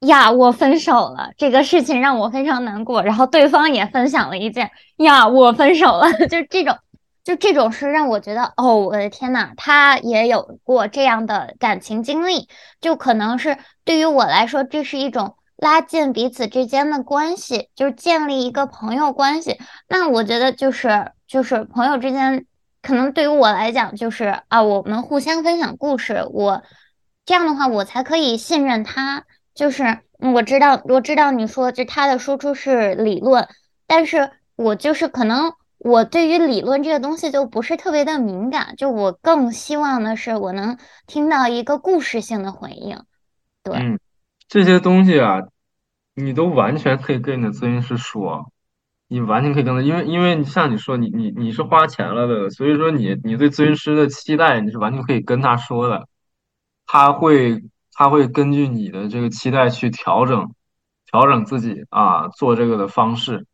[0.00, 6.78] 呀，我分手了这个事情让我非常难过，然后对方也分享了一件呀，我分手了， 就这种。
[7.24, 12.48] 就这种是让我觉得，哦，我的天呐，他也有过这样的感情经历，
[12.80, 19.58] 就可能是对于我来说，这是一种拉近彼此之间的关系，就是建立一个朋友关系。
[19.88, 22.46] 那我觉得就是就是朋友之间，
[22.82, 26.62] 可能对于我来讲，就是啊，我们互相分享故事，我
[27.24, 29.24] 这样的话，我才可以信任他。
[29.54, 33.48] 就是我知道，我知道你说就他的输出是理论，
[33.86, 35.52] 但是我就是可能。
[35.80, 43.04] 我对于理论这个东西就不是特别的敏感，就我更希望的是我能听到一个故事性的回应。
[43.62, 43.96] 对，
[44.48, 45.38] 这些东西啊，
[46.16, 48.50] 你都完全可以跟你的咨询师说，
[49.08, 56.06] 你完全可以跟他，因为因为像你说，你你你是花钱了的，所以说你你对咨询师的期待，你是完全可以跟他说的，
[56.86, 60.54] 他会他会根据你的这个期待去调整
[61.06, 63.46] 调整自己啊做这个的方式，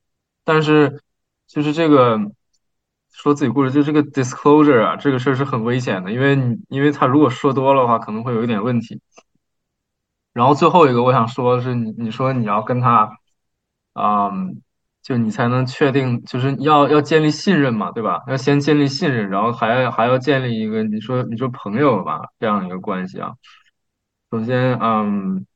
[0.44, 1.00] 但是。
[1.46, 2.18] 就是这个
[3.12, 6.36] 说自己故事，就这个 disclosure 啊，这个事儿是很危险的，因为
[6.68, 9.00] 因为他如果说多了的话，可能会有一点问题。
[10.32, 13.18] 然后最后一个我想说的是，你你说你要跟他，
[13.92, 14.62] 嗯，
[15.04, 18.22] 就你才能确定，就是要要建立信任嘛，对吧？
[18.26, 23.32] 要先建立信任，然后还还要建立一个你说你说朋友吧这样一个关系啊。
[24.32, 25.46] 首先，嗯。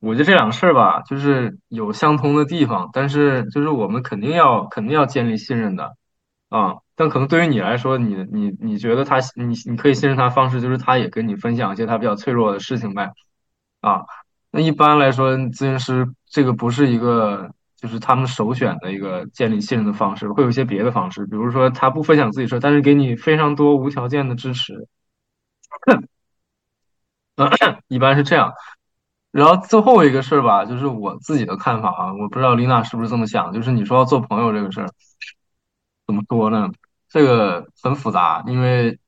[0.00, 5.96] 我觉得这两个事儿吧，就是有相通的地方，但是就是我们肯定要肯定要建立信任的
[6.50, 6.76] 啊。
[6.94, 13.10] 但可能对于你来说，你你你觉得他你你可以信任他方式就是他也跟你分享一些他比较脆弱的事情呗
[13.80, 14.02] 啊。
[14.52, 24.88] 那一般来说，咨询师这个不是一个就是他们首选的一个建立信任的方式，会有一些别的方式，比如说他不分享自己事但是给你非常多无条件的支持，
[27.88, 28.52] 一般是这样。
[29.30, 33.52] 然后最后一个事儿吧，就是我自己的看法啊，我不知道丽娜是不是这么想。
[33.52, 34.88] 就是你说要做朋友这个事儿，
[36.06, 36.70] 怎么说呢？
[37.08, 38.98] 这个很复杂，因为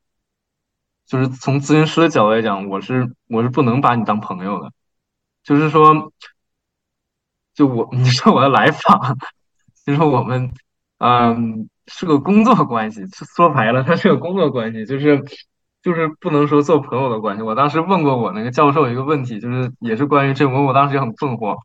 [1.06, 4.70] 就是从咨询师的角度来讲，我是我是不能把你当朋友的。
[5.42, 6.12] 就是说，
[7.54, 9.16] 就我 你说我的来访，
[9.84, 10.50] 其实我们
[10.98, 15.22] 嗯是个工作关系，说白了，它是个工作关系，就是
[15.82, 17.42] 就是不能说做朋友的关系。
[17.42, 21.56] 我当时问过我那个教授一个问题，就是也是关于这个，我当时也很困惑。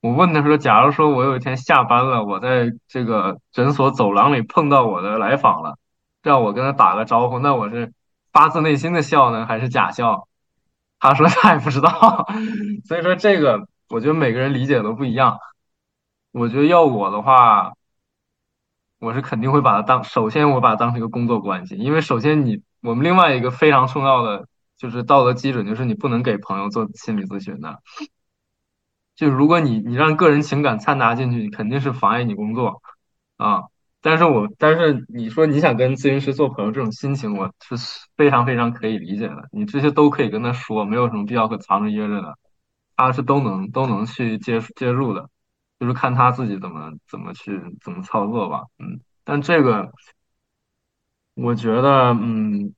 [0.00, 5.78] 我问他说：“假如说我有一天下班了，我在这个诊所走廊里碰到我的来访了，
[6.22, 7.90] 让我跟他打个招呼，那我是
[8.30, 10.28] 发自内心的笑呢，还是假笑？”
[11.00, 12.26] 他说他也不知道。
[12.86, 15.38] 所以说这个，我觉得每个人理解都不一样。
[16.32, 17.72] 我觉得要我的话，
[18.98, 27.80] 我是肯定会把它当，首先我把它当成一个工作关系，因为首先你我们另外一个非常重要的就是道德基准，就是你不能给朋友做心理咨询的。
[29.14, 32.82] 就如果你你让个人情感掺杂进去，肯定是妨碍你工作
[33.36, 33.64] 啊。
[34.00, 37.76] 但是我但是你说你想跟咨询师做朋友，这种心情我是
[38.16, 39.48] 非常非常可以理解的。
[39.52, 42.36] 你这些都可以跟他说，没有什么必要可藏着掖着的，
[42.96, 45.28] 他是都能都能去接接入的，
[45.78, 48.62] 就是看他自己怎么怎么去怎么操作吧。
[48.78, 49.92] 嗯，但这个
[51.34, 52.74] 我觉得嗯，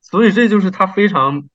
[0.00, 1.48] 所以这就是他非常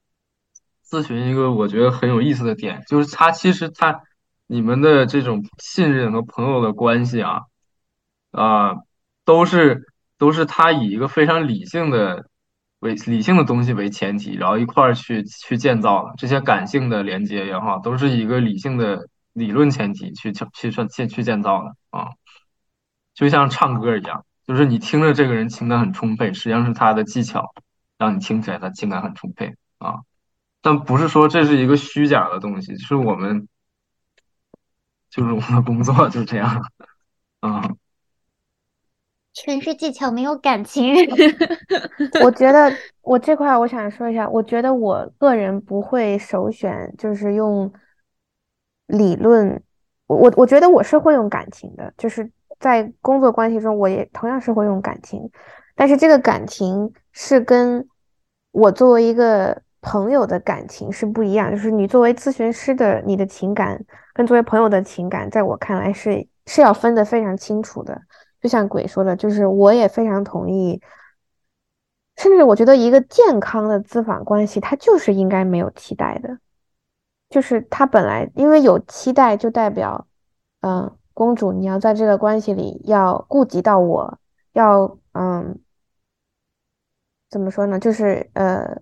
[0.86, 4.02] 咨询一个我觉得很有意思的点，就是他其实他。
[4.46, 7.44] 你们的这种信任和朋友的关系啊，
[8.32, 8.76] 啊，
[9.24, 12.30] 都是都是他以一个非常理性的
[12.84, 22.10] 为理性的东西为前提，然后一块儿去去建造的这些感性的连接也好，都是一个理性的理论前提去去去去去建造的啊，
[23.16, 27.54] 就像唱歌一样，就是你听着这个人情感很充沛，实际上是他的技巧
[27.98, 30.02] 让你听起来他情感很充沛啊，
[30.62, 33.48] 但不是说这是一个虚假的东西，是我们。
[35.16, 36.60] 就是我们的工作就是这样，
[37.42, 37.78] 嗯，
[39.34, 40.96] 全是技巧，没有感情。
[42.24, 47.72] 我觉得我这块我想说一下，我觉得我个人不会首选，就是用
[48.88, 49.62] 理论。
[50.08, 55.30] 我我觉得我是会用感情的，就是在工作关系中，我也同样是会用感情，
[55.76, 57.88] 但是这个感情是跟
[58.52, 59.62] 我作为一个。
[59.86, 63.78] 朋友的感情是不一样，就是你作为咨询师的你的情感，
[64.14, 68.02] 跟作为朋友的情感，在我看来是是要分得非常清楚的。
[68.44, 70.82] 就像鬼说的，就是我也非常同意，
[72.18, 76.38] 甚至我觉得一个健康的咨访关系，它就是应该没有期待的，
[77.30, 80.06] 就是他本来因为有期待，就代表，
[80.60, 84.20] 嗯，公主你要在这个关系里要顾及到我，
[84.52, 85.58] 要嗯，
[87.30, 87.80] 怎么说呢？
[87.80, 88.82] 就是呃。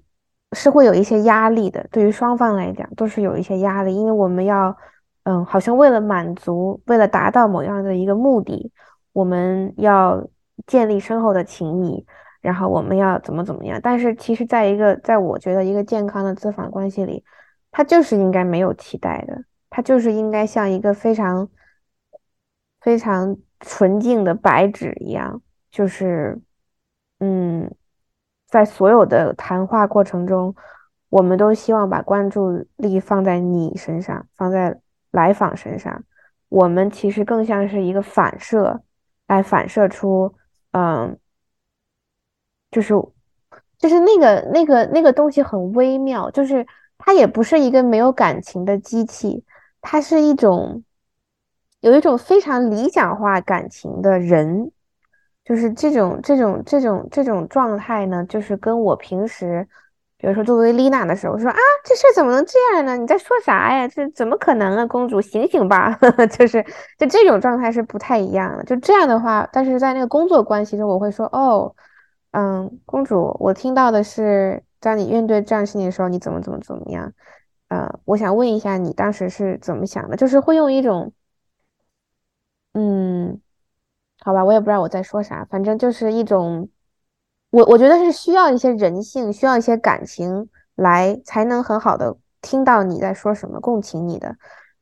[0.53, 4.75] 是会有一些压力的，对于双方来讲都是有一些压力，因为我们要，
[5.23, 8.69] 嗯，好像为了满足，为了达到某样的一个目的，
[9.13, 10.27] 我们要
[10.67, 12.05] 建立深厚的情谊，
[12.41, 13.79] 然后我们要怎么怎么样。
[13.81, 17.23] 但是其实，在一个在我觉得一个健康的咨访关系里，
[17.71, 21.49] 它就是应该没有期待的，它就是应该像一个非常
[22.79, 26.41] 非常纯净的白纸一样，就是，
[27.19, 27.69] 嗯。
[28.51, 30.53] 在所有的谈话过程中，
[31.07, 34.77] 我们都希望把关注力放在你身上，放在
[35.09, 36.03] 来访身上。
[36.49, 38.81] 我们其实更像是一个反射，
[39.31, 40.33] 来反射出，
[40.71, 41.17] 嗯，
[42.69, 42.93] 就是，
[43.77, 46.67] 就是那个那个那个东西很微妙，就是
[46.97, 49.45] 它也不是一个没有感情的机器，
[49.79, 50.83] 它是一种
[51.79, 54.71] 有一种非常理想化感情的人。
[55.43, 59.67] 就是这种这种这种这种状态呢，就是跟我平时，
[60.21, 62.95] 比如说作为丽娜的时候，说啊，这事怎么能这样呢？
[62.95, 63.87] 你在说啥呀？
[63.87, 64.85] 这怎么可能啊？
[64.85, 65.97] 公主醒醒吧！
[66.37, 66.63] 就是
[66.99, 68.63] 就这种状态是不太一样的。
[68.63, 71.73] 就这样的话，但是在那个工作关系中，我会说哦，
[72.31, 77.11] 嗯，公主，我听到的是，在你面对这样事情的时候，你怎么怎么怎么样？
[77.69, 80.15] 呃，我想问一下，你当时是怎么想的？
[80.15, 81.11] 就是会用一种，
[82.73, 83.41] 嗯。
[84.23, 86.69] 好吧，我也不知道我在说啥，反正就是一种，
[87.51, 94.35] 我我觉得是需要一些人性，需要一些感情来才能很好的听到你在说什么，共情你的。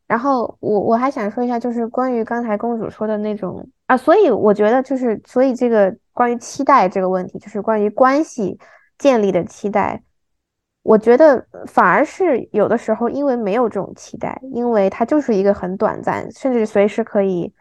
[0.08, 8.58] 然后我我还想说一下，就是关于刚才公主说的那种啊，所以我觉得就是，所以这个关于期待这个问题，就是关于关系
[8.98, 10.04] 建立的期待，
[10.84, 17.52] 我觉得反而是有的时候因为没有这种期待，因为它就是一个很短暂，甚至随时可以。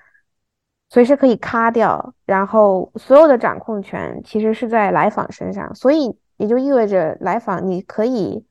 [0.90, 8.42] 随时可以卡掉，然后所有的掌控权其实是在来访身上，所以也就意味着来访你可以，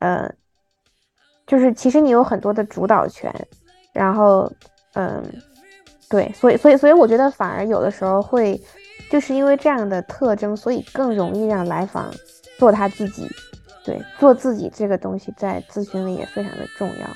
[0.00, 0.28] 呃，
[1.46, 3.32] 就是其实你有很多的主导权，
[3.92, 4.50] 然后，
[4.94, 5.22] 嗯，
[6.08, 8.60] 对，所以所以所以我觉得反而有的时候会，
[9.08, 12.12] 就是因为这样的特征，所以更容易让来访
[12.58, 13.28] 做他自己，
[13.84, 17.06] 对，做自己这个东西在咨询里也非常的重要。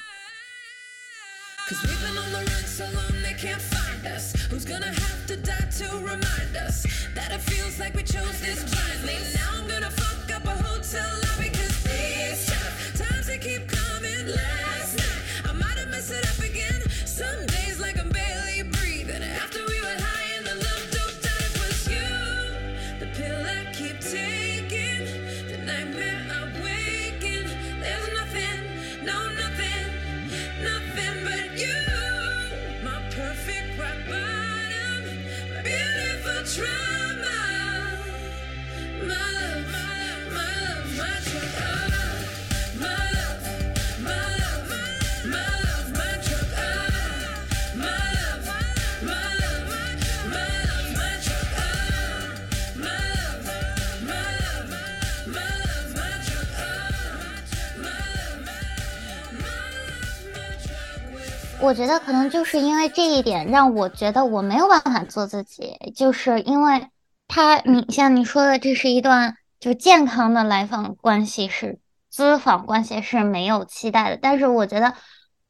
[61.63, 66.89] 我觉得可能就是因为这一点，让我觉得我没有办法做自己，就是因为
[67.29, 71.79] 他，你像你说的，这是一段就健康的来访关系，是
[72.13, 74.95] 咨访关系是没有期待的，但是我觉得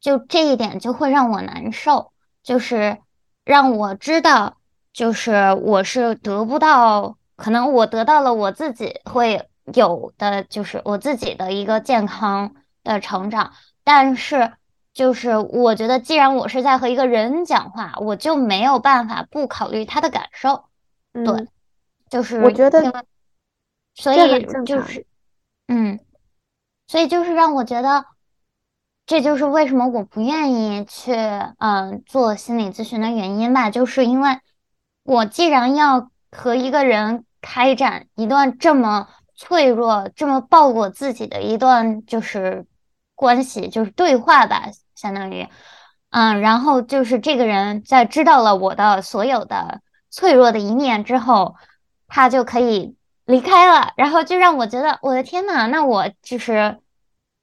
[0.02, 2.98] 就这一点就会让我难受，就是
[3.46, 4.58] 让我知道，
[4.92, 12.54] 就是我是得不到，可能我得到了我自己会有的，就是我自己的一个健康
[12.84, 14.52] 的成长，但是。
[14.94, 20.64] 就是我觉得，既然我是在和一个人讲话，我就没有办法不考虑他的感受。
[21.12, 21.48] 对，
[22.10, 23.04] 就是我觉得，
[23.94, 25.06] 所以就是，
[25.68, 25.98] 嗯，
[26.86, 28.04] 所以就是让我觉得，
[29.06, 31.14] 这就是为什么我不愿意去
[31.58, 34.38] 嗯做心理咨询的原因吧，就是因为
[35.04, 42.66] 我既然要和一个人开展一段这么脆弱、这么暴露自己的一段就是
[43.14, 44.66] 关系，就是对话吧。
[45.02, 45.48] 相当于，
[46.10, 49.80] 嗯，然后就是这个人在知道了我的所有的
[50.10, 51.56] 脆弱的一面之后，
[52.06, 52.94] 他就可以
[53.24, 56.78] 离开了，然后就让我觉得我的天呐，那我就是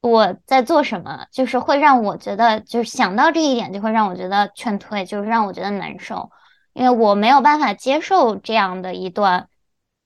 [0.02, 6.32] 我在做什么，就是会让我觉得，就是想到这一点就会让我觉得劝退，就是让我觉得难受，
[6.72, 9.50] 因为我没有办法接受这样的一段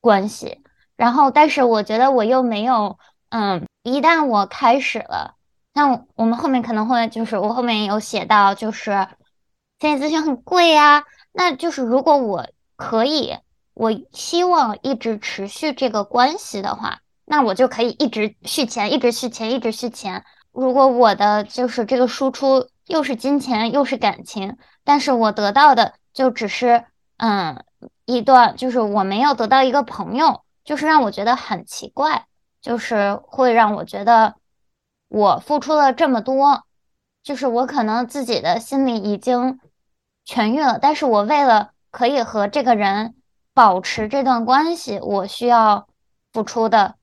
[0.01, 0.63] 关系，
[0.97, 2.97] 然后但是我觉得我又没有，
[3.29, 5.35] 嗯，一旦我开始了。
[5.75, 9.07] 那我们后面可能会就是我后面有写到，就是
[9.79, 11.03] 心理咨询很贵呀。
[11.31, 13.35] 那就是如果我可以，
[13.73, 20.23] 我希望一直持续这个关系的话，那我就可以一直续钱，一直续钱，一直续钱。
[20.51, 26.85] 如果我的就是这个输出又是金钱又是感情，但是我得到的就只是
[27.17, 27.63] 嗯
[28.05, 32.27] 一段，就是我没有得到一个朋友，就是让我觉得很奇怪，
[32.61, 34.35] 就是会让我觉得。
[35.13, 36.63] 我付出了这么多，
[37.21, 39.59] 就是我可能自己的心里已经
[40.25, 43.13] 痊愈了，但是我为了可以和这个人
[43.53, 45.87] 保持这段关系，我需要
[46.31, 46.95] 付出的，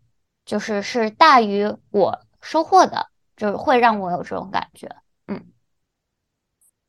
[0.45, 3.07] 就是是大于我收获的，
[3.37, 4.89] 就是会让我有这种感觉。
[5.29, 5.45] 嗯，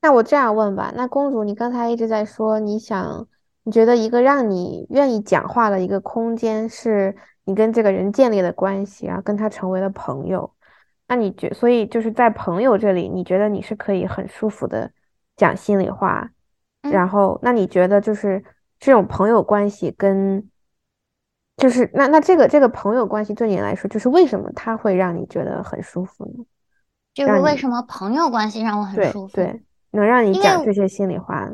[0.02, 3.28] 那我这样问吧，那公主，你刚才一直在说，你想，
[3.62, 10.52] 你觉得一个让你愿意讲话的一个空间，是你跟这个人建立了关系啊，跟他成为了朋友。
[11.12, 14.90] 那你觉，所以就是在朋友这里，你觉得你是可以很舒服的
[15.36, 16.32] 讲心里话，
[16.84, 18.42] 然后那你觉得就是
[18.80, 20.50] 这种朋友关系跟，
[21.58, 26.46] 就是那那这个这个朋友关系对你来说，就是为什么他会让你觉得很舒服呢？
[27.14, 29.36] 就是为什么朋友关系让我很舒服？
[29.36, 31.50] 对，能让你讲这些心里话，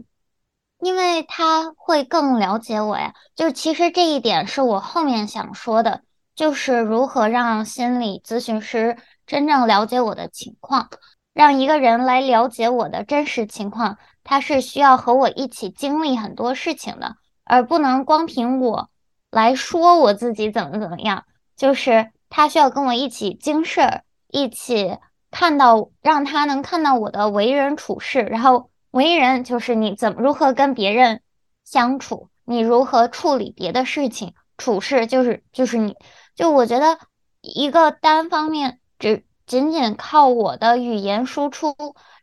[0.81, 3.15] 因为他会更了解我呀。
[3.33, 6.03] 就是其实这一点是我后面想说的，
[6.35, 8.95] 就是如何让心理咨询师。
[9.27, 10.89] 真正了解我的情况，
[11.33, 18.89] 让一个人来了解我的真实情况，他是需要和我一起经历很多事情的，而不能光凭我
[19.29, 21.25] 来说我自己怎么怎么样。
[21.55, 24.97] 就是他需要跟我一起经事儿，一起
[25.29, 28.21] 看到，让他能看到我的为人处事。
[28.21, 31.21] 然后为人就是你怎么如何跟别人
[31.65, 35.95] 相处，你如何处理别的事情，处事就是就是你
[36.33, 36.97] 就我觉得
[37.41, 38.79] 一个单方面。
[38.99, 41.75] 只仅仅靠我的语言输出，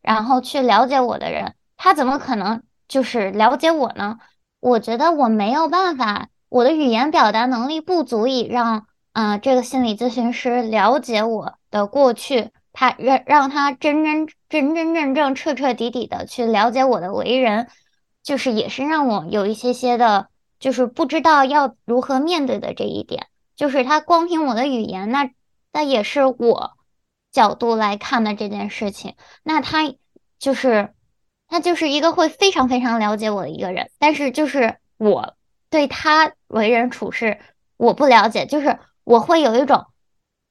[0.02, 4.18] 然后去了解我的人，他怎么可能就是了解我呢？
[4.60, 17.68] 我觉得我没有办法，我的语言表达能力不足以让嗯这个心理咨询师了解我的过去，他让让他真真真真正正彻彻底底的去了解我的为人，
[18.22, 25.30] 就是也是让我有一些些的，就是不知道要如何面对的这一点，就是他光凭我的语言那。
[25.74, 26.74] 那也是我
[27.32, 29.16] 角度来看的这件事情。
[29.42, 29.92] 那他
[30.38, 30.94] 就是
[31.48, 35.34] 他就是一个会非常非常了解我的一个人，但是就是我
[35.68, 37.40] 对他为人处事
[37.76, 39.86] 我不了解，就是我会有一种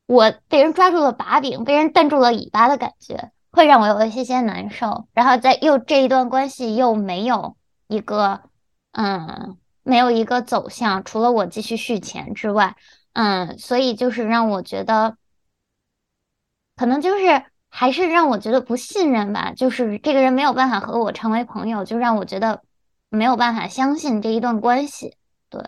[0.06, 5.08] 我被人抓住了把柄，被人瞪住了尾巴的感觉，会让我有一些些难受。
[5.14, 7.56] 然后在又这一段关系又没有
[7.88, 8.42] 一个
[8.92, 12.76] 嗯，没有一个走向，除了我继续续钱之外，
[13.14, 15.18] 嗯，所以就是让我觉得，
[16.76, 22.62] 可能就是还是让我觉得不信任吧，就是这个人没有办法和我成为朋友，就让我觉得
[23.10, 25.16] 没有办法相信这一段关系，
[25.50, 25.62] 对。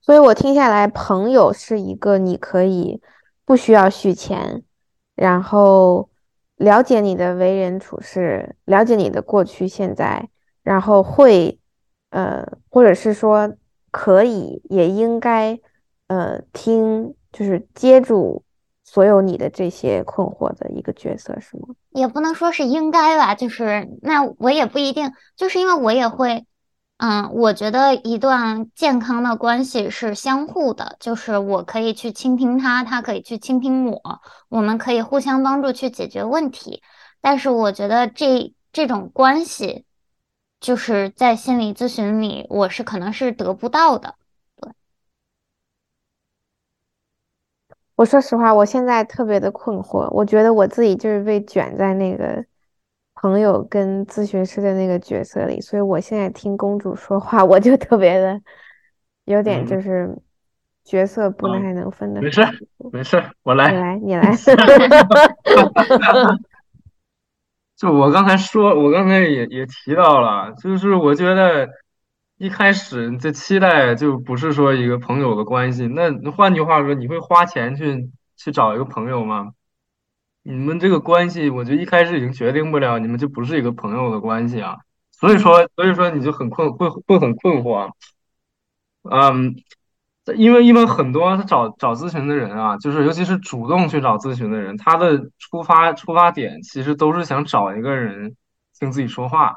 [0.00, 3.00] 所以我听下来，朋友是一个你可以
[3.44, 4.64] 不需要续钱，
[5.14, 6.10] 然后
[6.56, 10.28] 了解你的为人处事，了解你的过去现在，
[10.62, 11.60] 然后会，
[12.10, 13.54] 呃，或者是说
[13.92, 15.60] 可以也应该，
[16.08, 18.42] 呃，听就是接住
[18.82, 21.68] 所有你的这些困惑的一个角色，是吗？
[21.90, 26.44] 也不能说是应该吧，就是那我也不一定，就是因为我也会。
[26.98, 34.00] 嗯，我觉得一段健康的关系是相互的，就是我可以去倾听他，他可以去倾听我，
[34.48, 36.80] 我们可以互相帮助去解决问题。
[37.20, 39.84] 但是我觉得这这种关系，
[40.62, 44.14] 就是在心理咨询里，我是可能是得不到的。
[44.56, 44.72] 对，
[47.96, 52.42] 我说实话，我现在特别的困惑，我觉得我自己就是被卷在那个。
[53.14, 58.40] 朋友跟咨询师的那个角色里，所以我现在听公主说话，我就特别的
[59.26, 60.10] 有点就是
[60.82, 62.20] 角色不太能分的。
[62.20, 62.42] 没事，
[62.90, 63.70] 没事，我来。
[63.70, 64.34] 你来，你来。
[67.82, 71.68] 就我刚才说，我刚才也也提到了，就是我觉得
[72.38, 75.88] 一开始这期待就不是说一个朋友的关系。
[75.88, 79.50] 那换句话说，你会花钱去去找一个朋友吗？
[80.44, 84.76] 你们这个关系，我觉得一开始已经决定不了，你们就不是一个朋友的关系啊。
[85.10, 87.90] 所以说，所以说你就很困，会会很困惑。
[89.10, 89.56] 嗯，
[90.36, 98.36] 因为因为很多他找找咨询的人啊，就是尤其是主动去找咨询的人，他的出发出发点其实都是想找一个人
[98.78, 99.54] 听自己说话，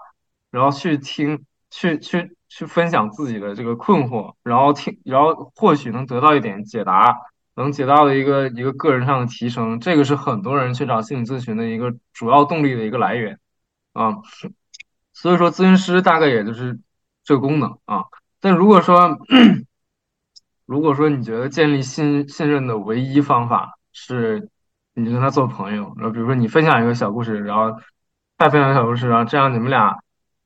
[0.51, 7.15] 然后去听，去去去分享自己的这个困惑，然后听，然后或许能得到一点解答。
[7.57, 13.39] 能解到的一个一个个人上的提升，这个是很多人去找心理咨询的一个主要动力的一个来源
[13.93, 14.15] 啊。
[15.13, 16.77] 所以说，咨询师大概也就是
[17.23, 18.03] 这个功能啊。
[18.41, 19.17] 但如果说，
[20.65, 24.49] 如果说你觉得建立信信任的唯一方法是
[24.93, 27.79] 你跟他做朋友，然后比如说你分享一个小故事，然后
[28.37, 29.97] 他分享小故事，然后这样你们俩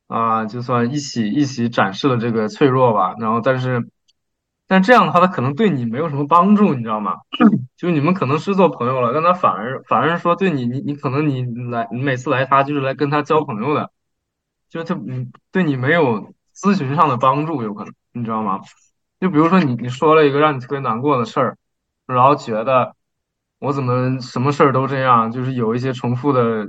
[0.07, 3.15] 啊，就算一起一起展示了这个脆弱吧。
[3.19, 3.89] 然后，但是。
[4.71, 7.15] 但这样的话，他可能对你没有什么帮助，你知道吗？
[7.75, 11.41] 就你们可能是做朋友了，但他反而反而说对你，你你可能你
[11.71, 13.89] 来，你每次来他就是来跟他交朋友的，
[14.69, 18.59] 就他嗯对你没有咨询上的帮助，有可能，你知道吗？
[19.19, 21.57] 就比如说你你说了一个让你特别难过的事儿，
[22.05, 22.95] 然后觉得
[23.59, 26.67] 我怎么什么事儿都这样，就是有一些重复的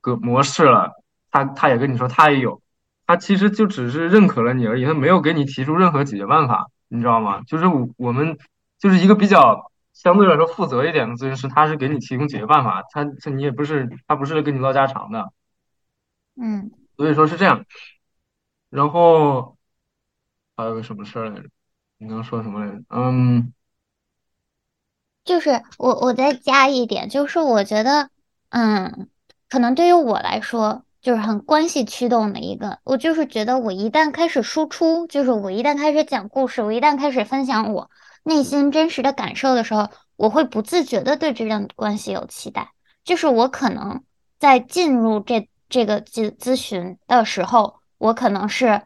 [0.00, 0.92] 个模式了，
[1.30, 2.60] 他他也跟你说他也有。
[3.06, 7.42] 他其实就只是认可了你而已，他没有给你提出任何解决办法，你知道吗？
[7.42, 8.38] 就是我我们
[8.78, 15.32] 就是一个比较相对来说负责一点的咨询师，他是给你提供解决办法，他他你也不是他不是跟你唠家常的，
[16.40, 17.64] 嗯，所以说是这样。
[18.70, 19.56] 然后
[20.60, 21.48] 还有个什么事儿来着？
[21.98, 22.82] 你刚说什么来着？
[22.88, 23.52] 嗯，
[25.24, 28.10] 就是我我再加一点，就是我觉得，
[28.50, 29.08] 嗯，
[29.48, 30.84] 可能对于我来说。
[31.02, 37.90] 就是很关系驱动的一个，我就是觉得我一旦开始输出，就是我一旦开始讲故事，我一旦开始分享我
[38.22, 42.72] 内心真实的感受的时候，我会不自觉的对这段关系有期待。
[43.02, 44.04] 就是我可能
[44.38, 48.82] 在进入这这个咨咨询的时候，我可能是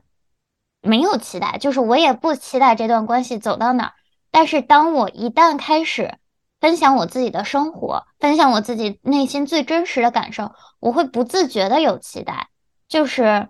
[0.84, 3.92] 没有期待，就是我也不期待这段关系走到哪儿。
[4.30, 6.14] 但是当我一旦开始，
[6.60, 12.48] 分享我自己的生活，分享我自己内心最真实的感受，我会不自觉的有期待，
[12.88, 13.48] 就是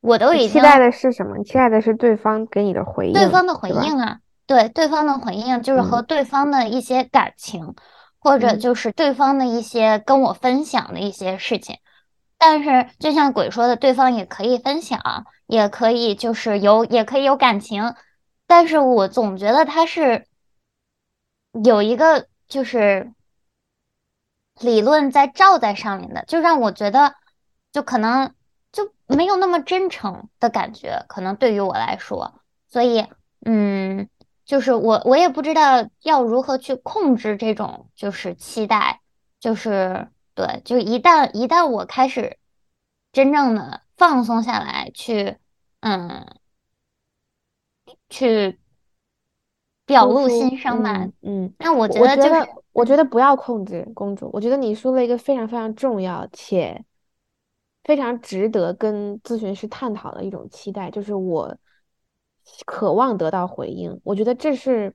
[0.00, 1.42] 我都已经期待的是什么？
[1.44, 7.74] 期待的是对方给你的回应，对方的回应啊，对，对方的回应就是和对方的一些感情，
[8.18, 11.76] 或者就是对方的一些跟我分享的一些事情。
[12.38, 15.00] 但是就像鬼说的，对方也可以分享，
[15.48, 17.96] 也可以就是有，也可以有感情，
[18.46, 20.24] 但是我总觉得他是
[21.64, 22.28] 有一个。
[22.48, 23.12] 就是
[24.58, 27.14] 理论在照在上面的，就让我觉得，
[27.70, 28.32] 就可能
[28.72, 32.40] 就没有那么真诚的感觉，可能对于我来说，
[32.70, 33.06] 所以，
[33.44, 34.08] 嗯，
[34.46, 39.02] 就是我我也不知道要如何去控制这种就是期待，
[39.38, 42.38] 就是对，就一旦一旦我开始
[43.12, 45.36] 真正的放松下来，去，
[45.80, 46.24] 嗯，
[48.08, 48.58] 去
[49.84, 51.08] 表露心声吧。
[51.22, 54.30] 嗯，那我觉得就是，我觉得不要控制公主。
[54.32, 56.84] 我觉得你说了一个非常非常重要且
[57.82, 61.56] 非常值得跟咨询师探讨的一种期待，就是我
[62.64, 64.00] 渴望得到回应。
[64.04, 64.94] 我觉得这是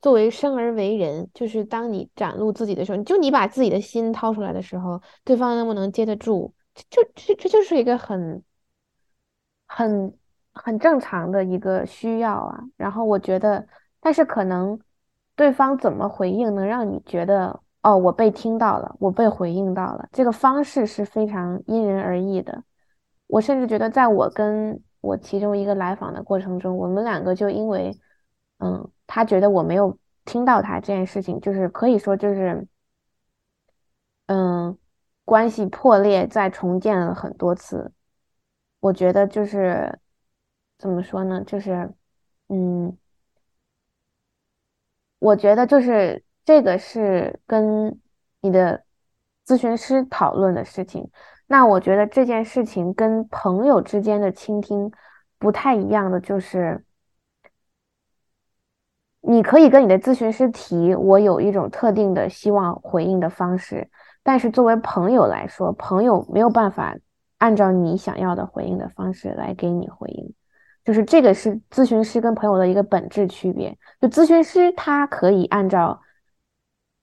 [0.00, 6.54] 作为生而为人，就是当你展露自己的时候，就你把自己的心掏出来的时候，对方能不能接得住？
[6.88, 8.42] 就这这就是一个很
[9.66, 10.16] 很
[10.52, 12.60] 很正常的一个需要啊。
[12.76, 13.66] 然后我觉得，
[14.00, 14.78] 但是可能
[15.36, 20.08] 对方怎么回应，能让你觉得哦，我被听到了，我被回应到了。
[20.12, 22.62] 这个方式是非常因人而异的。
[23.26, 27.96] 我甚至觉得，在我跟我其中一个来访的过程中，我们两个就因为，
[28.58, 32.66] 嗯，他觉得我没有听到他这件事情，就是可以说就是，
[34.26, 34.76] 嗯。
[35.24, 37.92] 关系破裂，再重建了很多次。
[38.80, 39.98] 我觉得就是
[40.78, 41.42] 怎么说呢？
[41.44, 41.92] 就是，
[42.48, 42.96] 嗯，
[45.18, 48.00] 我觉得就是这个是跟
[48.40, 48.82] 你的
[49.46, 51.10] 咨询师讨论的事情。
[51.46, 54.90] 那我觉得这件事情跟朋友之间的倾听
[55.38, 56.84] 不太一样的，就是
[59.20, 63.90] 你可以跟你的咨询师提，我有一种特定的希望回应的方式。
[64.22, 66.94] 但是作为朋友来说，朋友没有办法
[67.38, 70.34] 按照你想要的回应的方式来给你回应，
[70.84, 73.76] 就是这个是咨询师跟朋友的一个本质区别。
[74.00, 76.00] 就咨询师他可以按照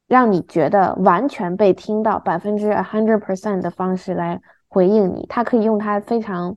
[0.07, 6.55] 让你觉得完全被听到百分之 a hundred percent 的方式来回应你，他可以用他非常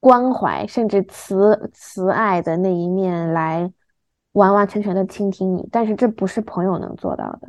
[0.00, 3.72] 关怀甚至慈慈爱的那一面来
[4.32, 7.48] 完完全全的倾听你，但是这不是朋友能做到的。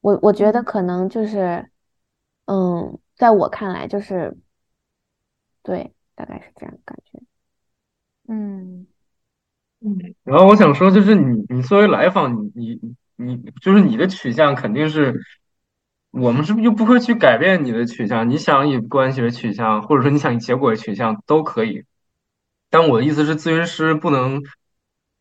[0.00, 1.70] 我我觉得可能就是，
[2.46, 4.36] 嗯，在我看来就是，
[5.62, 7.20] 对，大概是这样感觉。
[8.28, 8.86] 嗯
[9.80, 12.80] 嗯，然后我想说，就是你你作为来访，你
[13.16, 15.20] 你你就是你的取向肯定是，
[16.10, 18.28] 我们是不是又不会去改变你的取向？
[18.30, 21.84] 你想以关系为取向，或者说你想以结果为取向都可以。
[22.70, 24.42] 但我的意思是，咨询师不能。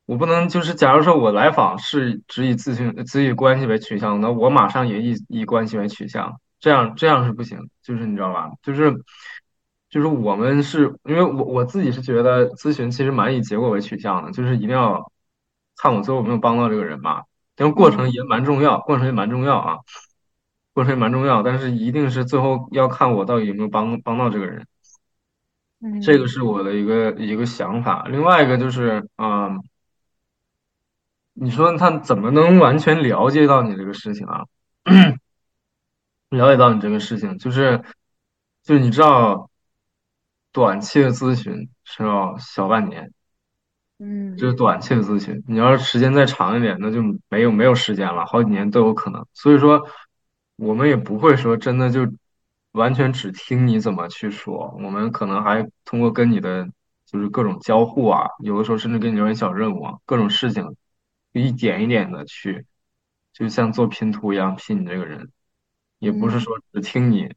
[0.08, 7.60] 我不能就是，假如说我来访是只以咨询、只以关系为取向，那我马上也以以关系为取向，这样这样是不行。
[7.84, 8.50] 就是你知道吧？
[8.64, 8.90] 就是
[9.90, 15.12] 就是我们是因为我我自己是觉得咨询其实蛮以结果为取向的，就是一定要
[15.76, 17.24] 看我最后有没有帮到这个人嘛。
[17.58, 19.76] 因为过程也蛮重要，过程也蛮重要啊，
[20.74, 24.66] 过程也蛮重要，但是一定是最后要看我到底有没有帮帮到这个人。
[26.02, 28.08] 这个是我的一个一个想法。
[28.08, 29.62] 另外一个就是，嗯。
[31.40, 34.46] 你说他怎么能完全了解到你这个事情啊？
[36.30, 37.84] 了解到你这个事情，就是，
[38.64, 39.50] 就是你知道，
[40.52, 43.14] 短期的咨询是要小半年，
[44.00, 45.44] 嗯，就是短期的咨询。
[45.48, 49.26] 你要是时间再长一点，那就没有没有时间了，好几年都有可能。
[49.34, 49.88] 所以说，
[50.56, 52.12] 我们也不会说真的就
[52.72, 56.68] 完全只听你怎么去说，我们可能还通过跟你的
[57.06, 60.76] 就是各种交互啊，有的时候甚至给你留点小任务啊，各种事情。
[61.38, 62.66] 一点一点的去，
[63.34, 65.32] 就像做拼图一样拼你这个人，
[66.00, 67.34] 也不是说只听你，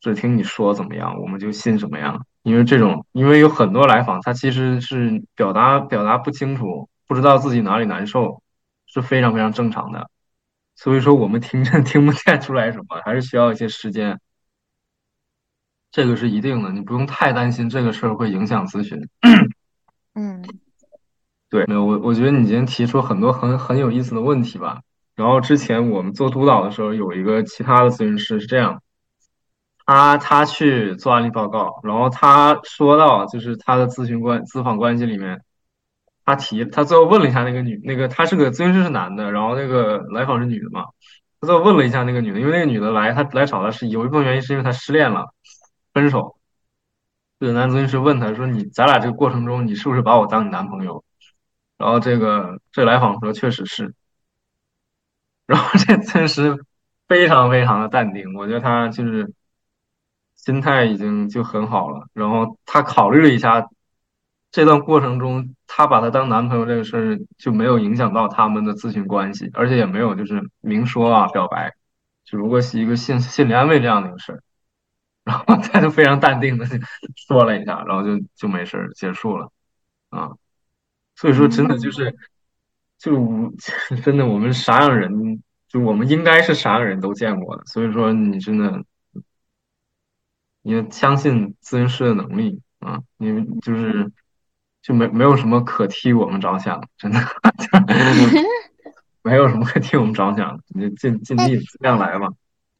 [0.00, 2.26] 只听你说怎么样，我们就信什么样。
[2.42, 8.42] 因为这种，因为有很多来访，他其实是表达表达不清楚，不知道自己哪里难受，
[8.86, 10.08] 是非常非常正常的。
[10.76, 14.20] 所以说，我们听着 听不见出来什么，还是需要一些时间。
[15.90, 19.08] 这个是一定的，你不用太担心这个事儿会影响咨询。
[20.14, 20.44] 嗯。
[21.56, 24.82] 对，没有我，我觉得你今天提出很多很很有意思的问题吧。
[25.14, 28.82] 然后之前我们做督导的时候，有一个其他的咨询师是这样，
[29.86, 35.40] 他他去做案例报告，然后他说到就是他的咨询关咨访关系里面，
[36.26, 40.84] 他提他最后问了一下那个女那个他是个咨询师是男的，然后那个来访是女的嘛，
[41.40, 45.24] 他最后问了一下那个女的，因为那个女的来他来找他是有一部分原因是因为他失恋了，
[45.94, 46.36] 分手。
[47.40, 51.02] 这个男咨询师问他说：“你咱俩这个过程中，你是不是把我当你男朋友？”
[51.78, 53.94] 然后这个这来访说确实是，
[55.46, 56.64] 然后这咨询师
[57.06, 59.32] 非常非常的淡定，我觉得他就是
[60.34, 62.08] 心态已经就很好了。
[62.12, 63.68] 然后他考虑了一下，
[64.50, 71.74] 这段过程中他把他当男朋友这个事儿就没有影响到他们的咨询关系，而且也没有就是明说啊表白，
[72.24, 74.42] 只不过是一个心心理安慰这样的一个事儿。
[75.24, 76.66] 然后他就非常淡定的
[77.28, 79.50] 说了一下，然后就就没事儿结束了，
[80.10, 80.30] 啊。
[81.16, 82.14] 所以说，真的就是，
[82.98, 83.52] 就
[84.04, 87.64] 真的我们啥样人，就我们应该是啥样人都见过的。
[87.66, 88.84] 所以说，你真的，
[90.62, 93.00] 你要相信咨询师的能力啊！
[93.16, 94.12] 你就是，
[94.82, 97.18] 就没没有什么可替我们着想，真的，
[99.22, 102.28] 没有什么可替我们着想， 你就尽尽力尽量来吧。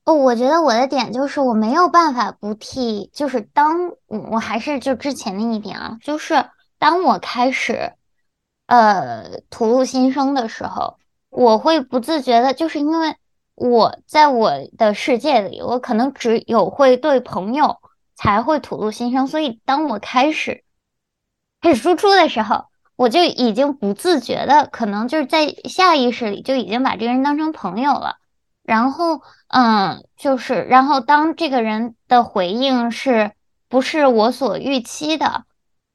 [0.05, 6.35] 哦，我觉得我的点就是我没有办法不替，就是当我还是就之前那一点啊，就是
[6.79, 7.93] 当我开始
[8.67, 10.99] 呃吐露心声的时候，
[11.31, 13.17] 我会不自觉的，就是因为
[13.55, 17.79] 我在我的世界里，我可能只有会对朋友
[18.15, 20.65] 才会吐露心声，所以当我开始
[21.61, 28.17] 开始输出的时候，我就已经不自觉的，可能就是在下意识里就已经把这个人当成朋友了。
[28.63, 33.31] 然后，嗯，就是，然后当这个人的回应是
[33.69, 35.45] 不是我所预期的，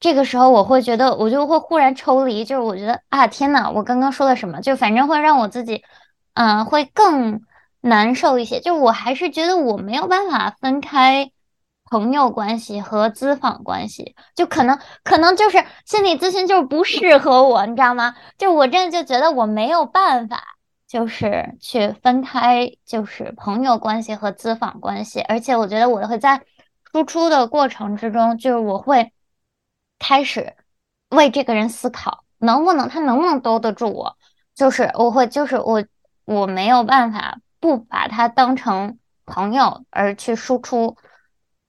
[0.01, 4.59] 这个时候我会觉得，我就会忽然抽离，就是我觉得啊，天呐，我刚刚说了什么？
[4.59, 5.83] 就反正会让我自己，
[6.33, 7.41] 嗯，会更
[7.79, 8.59] 难受一些。
[8.59, 11.31] 就我还是觉得我没有办法分开
[11.89, 18.15] 朋友关系和资访关系，就可能，可能就是心理咨询就是不适合我，你知道吗？
[18.37, 20.43] 就我真的就觉得我没有办法。
[20.87, 26.41] 就是去分开，就是朋友关系和资访关系，而且我觉得我会在
[26.91, 29.13] 输出的过程之中，就是我会
[30.01, 30.55] 开始
[31.09, 34.17] 为这个人思考，能不能他能不能兜得住我，
[34.55, 35.85] 就是我会就是我
[36.25, 40.97] 我没有办法不把他当成朋友而去输出，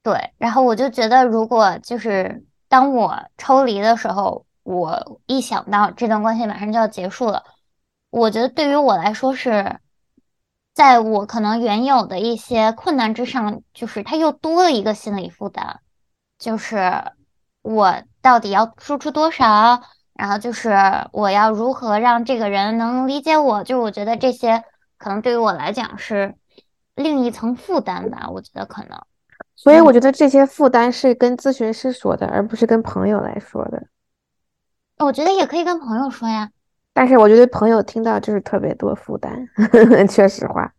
[0.03, 7.45] 对，然后我就觉得如果就是当我抽离的时候，我一想到这段关系马上就要结束了。
[8.09, 9.79] 我觉得对于我来说是，
[10.73, 15.81] 在我可能原有的一些困难之上，就是它又多了一个心理负担，
[16.39, 17.13] 就是
[17.63, 19.83] 我到底要输出多少，
[20.15, 20.71] 然后就是
[21.13, 24.65] 我要如何让这个人能理解我，就我觉得这些
[24.97, 26.35] 可能对于我来讲是
[26.95, 28.99] 另一层负担吧，我觉得可能。
[29.57, 33.83] 所以我觉得这些负担是跟咨询师说的，而不是跟朋友来说的。
[34.99, 36.51] 我觉得也可以跟朋友说呀。
[36.93, 39.49] 但是我觉得朋友听到就是特别多负担，
[40.09, 40.73] 确实话，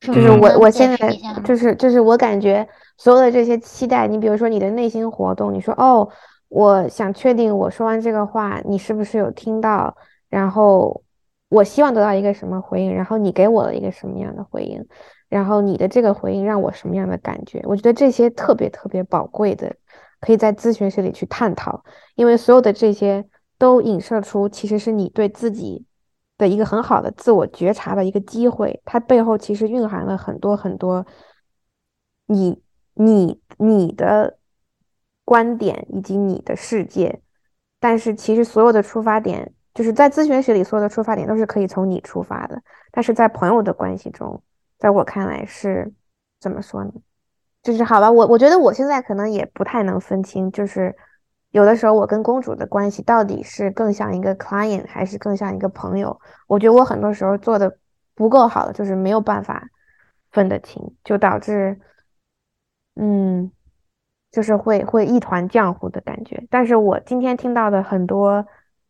[0.00, 1.10] 就是我我现在
[1.42, 6.08] 就是就是我感觉所有的这些期待，你比如说你的内心活动，你说哦，
[6.54, 9.96] 我想确定我说完这个话，你是不是有听到？
[10.28, 11.02] 然后
[11.48, 12.94] 我希望得到一个什么回应？
[12.94, 14.86] 然后你给我了一个什么样的回应？
[15.28, 17.60] 然后你的这个回应让我什么样的感觉？
[17.64, 19.74] 我觉得这些特别特别宝贵的，
[20.20, 21.82] 可以在咨询室里去探讨，
[22.14, 23.26] 因为所有的这些。
[23.56, 25.86] 都影射出，其实是你对自己
[26.36, 28.82] 的一个很好的自我觉察的一个机会。
[28.84, 31.06] 它背后其实蕴含了很多很多
[32.26, 32.60] 你、
[32.94, 34.38] 你、你的
[35.24, 37.20] 观点以及你的世界。
[37.80, 42.62] 但是，其实所有的出发点，就是在咨询室里所有的出发点都是可以从你出发的。
[42.90, 44.42] 但是在朋友的关系中，
[44.78, 45.92] 在我看来是
[46.40, 46.92] 怎么说呢？
[47.62, 50.94] 就是好吧，我我觉得我现在可能也不太能分清，就是。
[51.50, 56.20] 有的时候，我跟公主的关系到底是更像一个 client 还是更像一个朋友？
[56.48, 57.78] 我觉得我很多时候做的
[58.12, 59.68] 不够好，就是没有办法
[60.32, 61.78] 分得清，就导致，
[62.96, 63.52] 嗯，
[64.34, 66.44] 就是会会一团浆糊的感觉。
[66.50, 68.44] 但是我今天听到的很多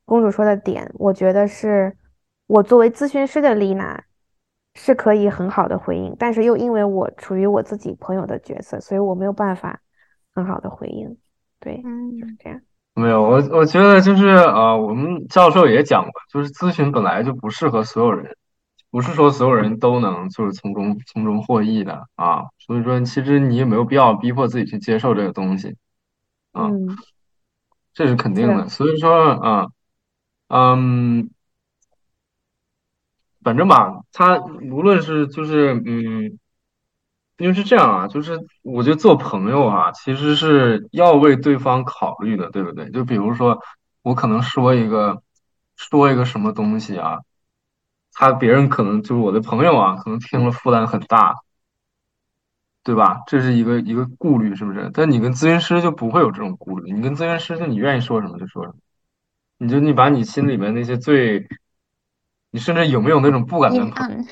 [0.07, 1.95] 公主说的点，我觉得是
[2.47, 4.03] 我作为咨询师的丽娜
[4.75, 9.79] 是可以很好的回应，但是又因为我处于我自己朋友的角色，所以我没有办法
[10.35, 11.15] 很好的回应。
[11.61, 12.59] 对，嗯，就是这样。
[12.95, 18.35] 没有，我我觉得就是呃，我们教授也讲过，就是咨询本来就不适合所有人，
[18.95, 22.45] 不是说所有人都能就是从中从中获益的啊。
[22.61, 25.75] 所以说，其实你也没有必要逼迫自己去接受这个东西
[26.53, 26.71] 啊，
[27.93, 28.69] 这是肯定的。
[28.69, 29.67] 所以说，啊，
[30.47, 31.29] 嗯，
[33.43, 36.39] 反正吧，他无论是就是嗯。
[37.37, 42.89] 因为是这样啊，就是我觉得做朋友啊，其实是要为对方考虑的，对不对？
[42.93, 43.59] 就比如说，
[44.03, 45.21] 我可能说一个
[45.75, 47.19] 说一个什么东西啊，
[48.15, 51.35] 他别人可能就是我的朋友啊，可能听了负担很大，
[52.83, 53.21] 对吧？
[53.27, 54.91] 这是一个一个顾虑，是不是？
[54.95, 58.77] 但你跟咨询师就不会有这种顾虑，你跟咨询师就你愿意说什么就说什么，
[59.59, 61.47] 你就你把你心里面那些最，
[62.51, 64.25] 你甚至有没有那种不敢跟朋友，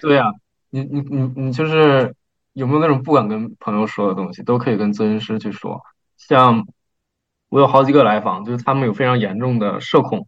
[0.00, 0.32] 对呀。
[0.70, 2.14] 你你你你就是
[2.52, 5.80] 有没有那种不敢跟朋友说的东西，都可以跟咨询师去说。
[6.18, 6.66] 像
[7.48, 10.26] 我有好几个来访，就是他们有非常严重的社恐，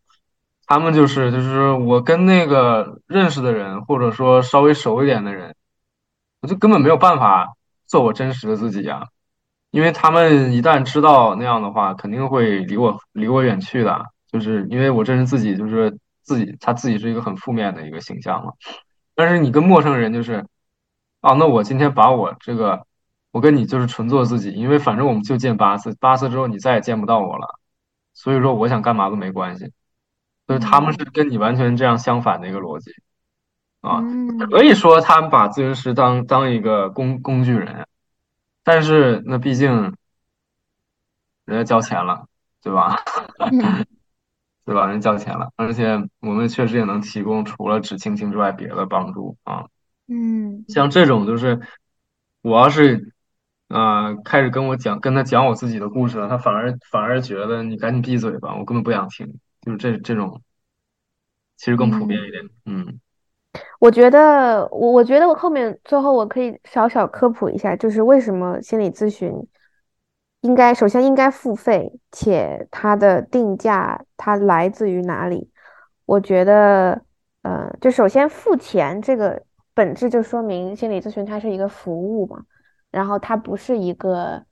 [0.71, 5.57] 他们就是就是我跟那个认识的人，或者说稍微熟一点的人，
[6.43, 7.55] 我就根本没有办法
[7.87, 9.07] 做我真实的自己呀，
[9.71, 18.53] 因为他们一旦知道那样的话，肯定会离我离我远去的，就是因为我真实自己就是自己，他自己是一个很负面的一个形象嘛。
[19.15, 20.45] 但是你跟陌生人就是，
[21.23, 22.85] 啊，那我今天把我这个，
[23.33, 27.59] 我跟你就是纯做自己，因为反正我们就见八次，八次之后你再也见不到我了，
[28.13, 29.73] 所以说我想干嘛都没关系。
[30.49, 32.91] 所以他们是跟你完全这样相反的一个逻辑
[33.83, 34.03] 啊。
[34.51, 37.87] 可以说他们把咨询师当当一个工工具人，
[38.65, 39.95] 但是那毕竟
[41.45, 42.27] 人家交钱了，
[42.63, 42.97] 对吧？
[44.65, 44.87] 对吧？
[44.87, 49.67] 人交钱了，而且我们确实也能提供除了纸青青之外别的帮助啊。
[50.09, 51.61] 嗯，像这种就是，
[52.43, 53.13] 我要是
[53.69, 59.39] 啊开始跟我讲跟他讲我自己的故事了，他反而反而觉得你赶紧闭嘴吧，我根本不想听。
[59.69, 60.41] 就是这这种，
[61.57, 62.43] 其实更普遍一点。
[62.65, 62.99] 嗯，
[63.79, 69.33] 我觉得我我觉得我后面最后我可以小小科普一下，就是为什么心理咨询。
[70.43, 75.51] 应该首先应该付费，且它的定价它来自于哪里？
[76.07, 77.03] 我觉得，
[77.43, 79.43] 呃，就首先付钱这个
[79.75, 82.45] 本质就说明心理咨询它是一个服务嘛，
[82.93, 84.45] 然后它不是一个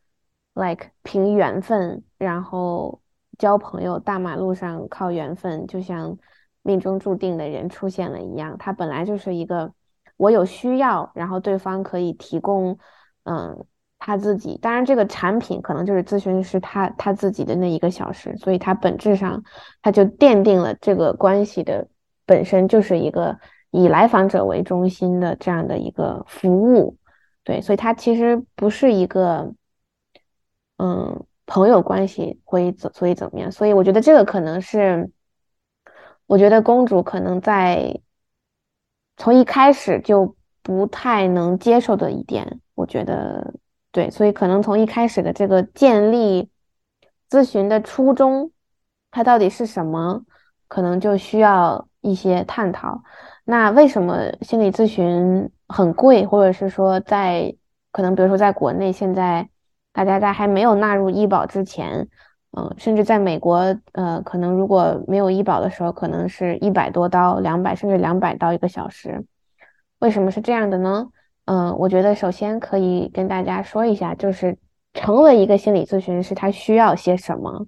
[0.55, 3.01] like 凭缘分，然后
[3.39, 6.17] 交朋友大马路上靠缘分，就像
[6.63, 9.73] 命中注定的人出现了一样，它本来就是一个
[10.17, 12.79] 我有需要，然后对方可以提供，
[13.25, 13.67] 嗯。
[13.99, 19.43] 他自己，当然这个产品可能就是咨询师他他自己的那一个小时，所以它本质上
[19.81, 21.89] 它就奠定了这个关系的
[22.27, 23.39] 本身就是一个
[23.71, 26.99] 以来访者为中心的这样的一个服务，
[27.43, 29.51] 对，所以它其实不是一个
[30.77, 35.11] 嗯朋友关系会怎所以怎么样，所以我觉得这个可能是
[36.27, 38.01] 我觉得公主可能在
[39.17, 43.55] 从一开始就不太能接受的一点，我觉得。
[43.93, 46.51] 对，所以可能从一开始的这个建立
[47.31, 48.53] 咨询的初衷，
[49.11, 50.23] 它到底是什么，
[50.69, 53.03] 可能就需要一些探讨。
[53.45, 57.57] 那为什么心理咨询很贵，或者是说在
[57.91, 59.49] 可能比如说在国内现在
[59.97, 62.07] 大家在还没有纳入医保之前，
[62.51, 69.25] 嗯，甚至在美国，呃，可能如果没有医保的时候，可能是一百多刀、两百甚至两百刀一个小时，
[70.01, 71.09] 为什么是这样的呢？
[71.47, 74.59] 嗯，我觉得首先可以跟大家说一下，就是
[74.93, 77.67] 成为一个心理咨询师，他需要些什么。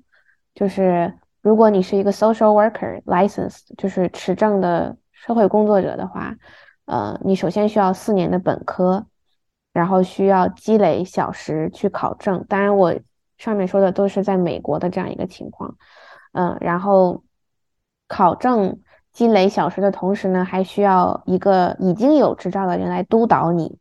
[0.55, 6.35] 就是如果你是一个 social worker license，就是持证的社会工作者的话，
[6.85, 9.07] 呃，你首先需要四年的本科，
[9.73, 12.45] 然后需要积累小时去考证。
[12.49, 12.95] 当然，我
[13.37, 15.77] 上面说的都是在美国的这样一个情况。
[16.33, 17.23] 嗯，然后
[18.07, 18.81] 考证。
[19.11, 23.77] 积累小时的同时呢，还需要一个已经有执照的人来督导你。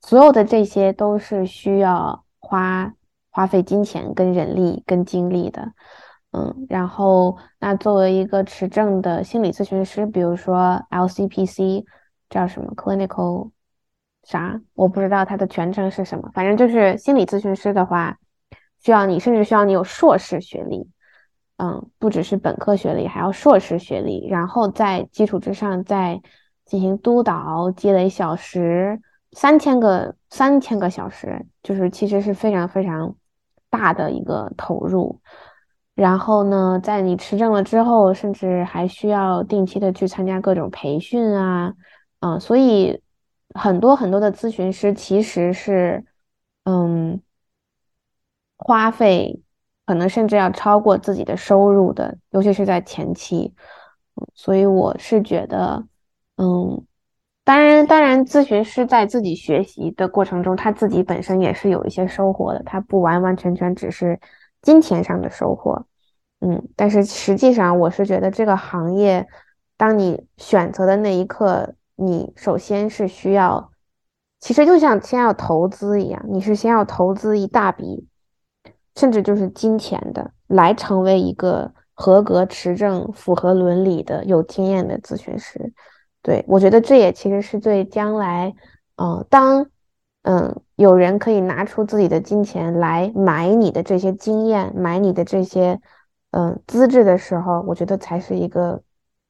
[0.00, 2.94] 所有的这些都是需要花
[3.28, 5.72] 花费金钱、跟人力、跟精力的。
[6.32, 11.84] 嗯，然后那作为一个持证的心理咨询师，比如说 LCPC
[12.30, 13.50] 叫什么 Clinical
[14.22, 18.18] 啥，我不知道它的全称是什么，反正就是心理咨询师的话，
[18.82, 20.88] 需要你甚至需要你有硕士学历。
[21.62, 26.22] 嗯，不只是本科学历，还要硕士学历，然后在基础之上再
[26.64, 28.98] 进行督导，积累小时
[29.32, 33.14] 三千个三千个小时，就是其实是非常非常
[33.68, 35.20] 大的一个投入。
[35.94, 41.74] 然后呢，在你持证了之后，甚至还需要定期的去参加各种培训啊，
[42.20, 43.02] 嗯，所以
[43.54, 46.04] 很多很多的咨询师其实是
[46.64, 47.20] 嗯
[48.56, 49.42] 花费。
[49.86, 53.52] 可能甚至要超过自己的收入的，尤其是在前期，
[54.34, 55.84] 所以我是觉得，
[56.36, 56.86] 嗯，
[57.42, 64.20] 当然，当然，咨询师在自己学习的过程中，他自己本身也是有一些收获的，他不完完全全只是
[64.62, 65.84] 金钱上的收获，
[66.38, 69.26] 嗯，但是实际上，我是觉得这个行业，
[69.76, 73.70] 当你选择的那一刻，你首先是需要，
[74.40, 78.06] 其实就像先要投资一样，你是先要投资一大笔。
[78.96, 85.72] 甚至就是金钱的，来成为一个合格持证、符合伦理的、有经验的咨询师。
[86.22, 88.52] 对我觉得这也其实是对将来，
[88.96, 89.70] 嗯，当
[90.22, 95.80] 嗯有人可以拿出自己的金钱来买你的这些经验、买你的这些
[96.32, 98.82] 嗯资质的时候，我觉得才是一个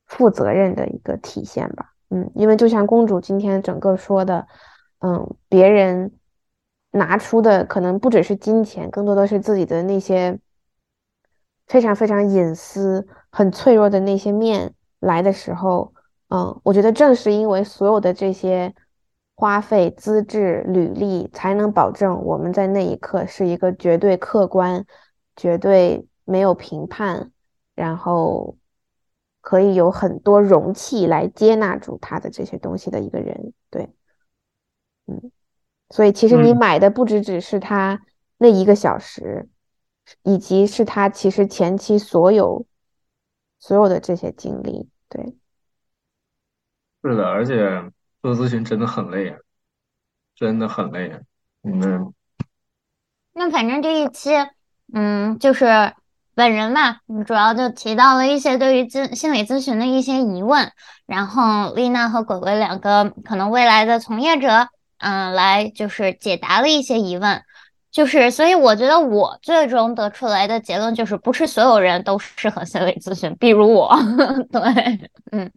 [0.07, 1.93] 负责任的一个体现吧。
[2.11, 4.47] 嗯，因为就像公主今天整个说的，
[5.01, 6.13] 嗯，别人。
[6.93, 10.37] 拿出的可能不只是金钱，更多的是自己的那些
[11.69, 15.95] 非常非常隐私、很脆弱的那些面来的时候，
[16.31, 18.75] 嗯，我觉得正是因为所有的这些
[19.37, 24.85] 花费、资质、履历，才能保证我们在那一刻是一个绝对客观、
[25.37, 27.31] 绝对没有评判，
[27.77, 28.57] 然后
[29.41, 33.53] 可以有很多容器来接纳住他的这些东西的一个人。
[33.71, 33.89] 对，
[35.07, 35.31] 嗯。
[35.93, 38.01] 所以，其实你买的不只只是他
[38.39, 39.49] 那一个小时，
[40.23, 42.65] 以及是他其实前期所有
[43.59, 45.35] 所有的这些经历，对，
[47.03, 47.91] 是的，而且
[48.23, 49.39] 做咨询真的很累啊，
[50.37, 51.21] 真的很累啊，
[51.63, 52.15] 你们。
[53.33, 54.31] 那反正这一期，
[54.93, 55.67] 嗯，就是
[56.41, 60.73] 本人嘛，主要就提到了一些对于咨心理咨询的一些疑问，
[61.05, 64.69] 然后丽娜和鬼鬼两个可能未来的从业者，
[65.01, 67.43] 嗯，来就是解答了一些疑问，
[67.91, 73.95] 就是所以我觉得我最终得出来的结论就是，不是所有人都适合心理咨询，比如我，
[74.51, 75.51] 对，嗯，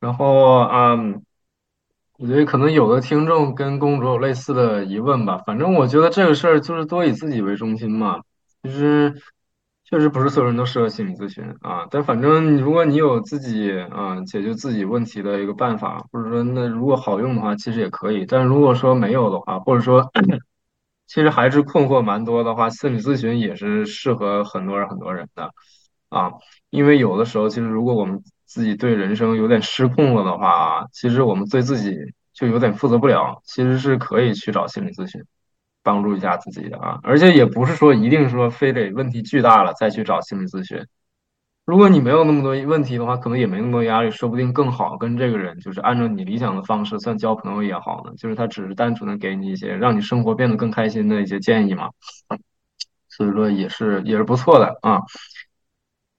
[0.00, 1.22] 然后嗯。
[2.16, 5.42] 我觉得可能有的听众跟公主有类似的疑问吧。
[5.44, 8.20] 反正我觉得这个事儿就是多以自己为中心嘛。
[8.62, 9.12] 其实
[9.84, 11.86] 确实不是所有人都适合心理咨询啊。
[11.90, 18.24] 但反正如果你有自己啊解决自己问题的一个办法，或者说那如果好用的话，其实也可以。
[18.26, 20.10] 但如果说没有的话，或者说
[21.06, 25.50] 其实还是困惑蛮多的话，心理咨询也是适合很多人很多人的
[26.08, 26.32] 啊。
[26.70, 31.94] 因为有的时候，其实如果我们自己对人生有点失控了的话啊，其实我们对自己
[32.32, 35.22] 就有点负责不了，其实是可以去找心理咨询，
[35.84, 36.98] 帮助一下自己的啊。
[37.04, 40.84] 而且也不是说一定说非得问题巨大了再去找心理咨询。
[41.66, 48.12] 如果你没有那么多问题的话，可能也没那么多压力，说不定更好跟这个人就是按照你理想的方式，算交朋友也好呢。
[48.18, 51.88] 就是他只是单纯的给你一些让你生活变得更开心的一些建议嘛，
[53.08, 55.00] 所以说也是也是不错的啊。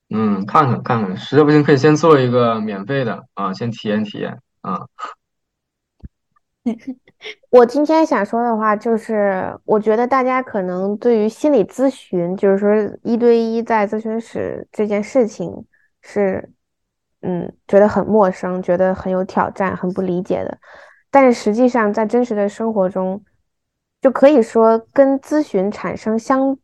[0.10, 4.88] 嗯，看看看看，实在不行可以先做一个免费的啊，先体验体验啊。
[7.52, 15.66] 我今天想说的话就是，我觉得大家可能对于心理咨询，就是说一对一在咨询室这件事情
[16.02, 16.52] 是，
[17.22, 20.58] 嗯，觉得很陌生，觉得很有挑战，很不理解的。
[21.12, 23.24] 但是实际上在真实的生活中，
[24.02, 26.58] 就可以说跟咨询产生相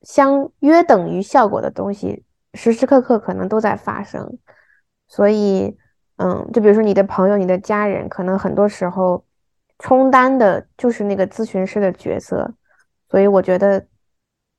[0.00, 2.24] 相约等于效果的东西。
[2.54, 4.38] 时时刻刻可能都在发生，
[5.08, 5.76] 所以，
[6.16, 9.24] 嗯，就比如说你的朋友、你的家人，可能很多时候
[9.82, 12.54] 充当的就是那个咨询师的角色。
[13.10, 13.86] 所以我觉得，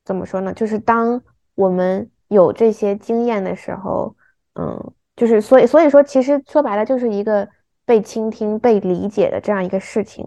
[0.05, 0.53] 怎么说呢？
[0.53, 1.19] 就是当
[1.55, 4.15] 我们有这些经验的时候，
[4.53, 7.49] 嗯，就是所以，所以说，其实说白了，就是一个
[7.85, 10.23] 被倾听、被理解的这样一个事情。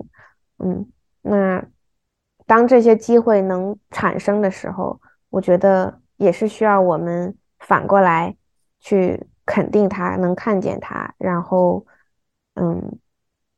[0.58, 0.90] 嗯，
[1.22, 1.64] 那
[2.46, 7.36] 当这些机会能产生的时候，我觉得也是需要我们。
[7.58, 8.36] 反过来
[8.78, 11.84] 去肯定他，能看见他，然后，
[12.54, 12.98] 嗯，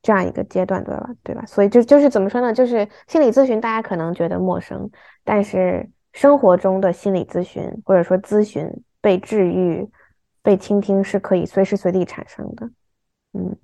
[0.02, 1.10] 这样一个阶段，对吧？
[1.22, 1.44] 对吧？
[1.46, 2.52] 所以就就是怎么说呢？
[2.52, 4.90] 就是心理咨询，大家可能觉得陌生，
[5.24, 8.70] 但是生活中的心理咨询或者说咨询
[9.00, 9.88] 被治愈、
[10.42, 12.70] 被倾听是可以随时随地产生的。
[13.32, 13.56] 嗯，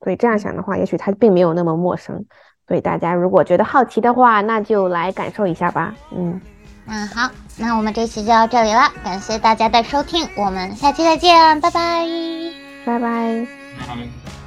[0.00, 2.24] 所以这样想的话，也许它并没有那么陌生。
[2.68, 5.94] 所以大家如果觉得好奇的话，那就来感受一下吧。
[6.10, 6.40] 嗯。
[6.88, 7.28] 嗯，好，
[7.58, 12.06] 那我们这期就到这里了，感谢大家的收听，我们下期再见，拜拜，
[12.84, 14.45] 拜拜。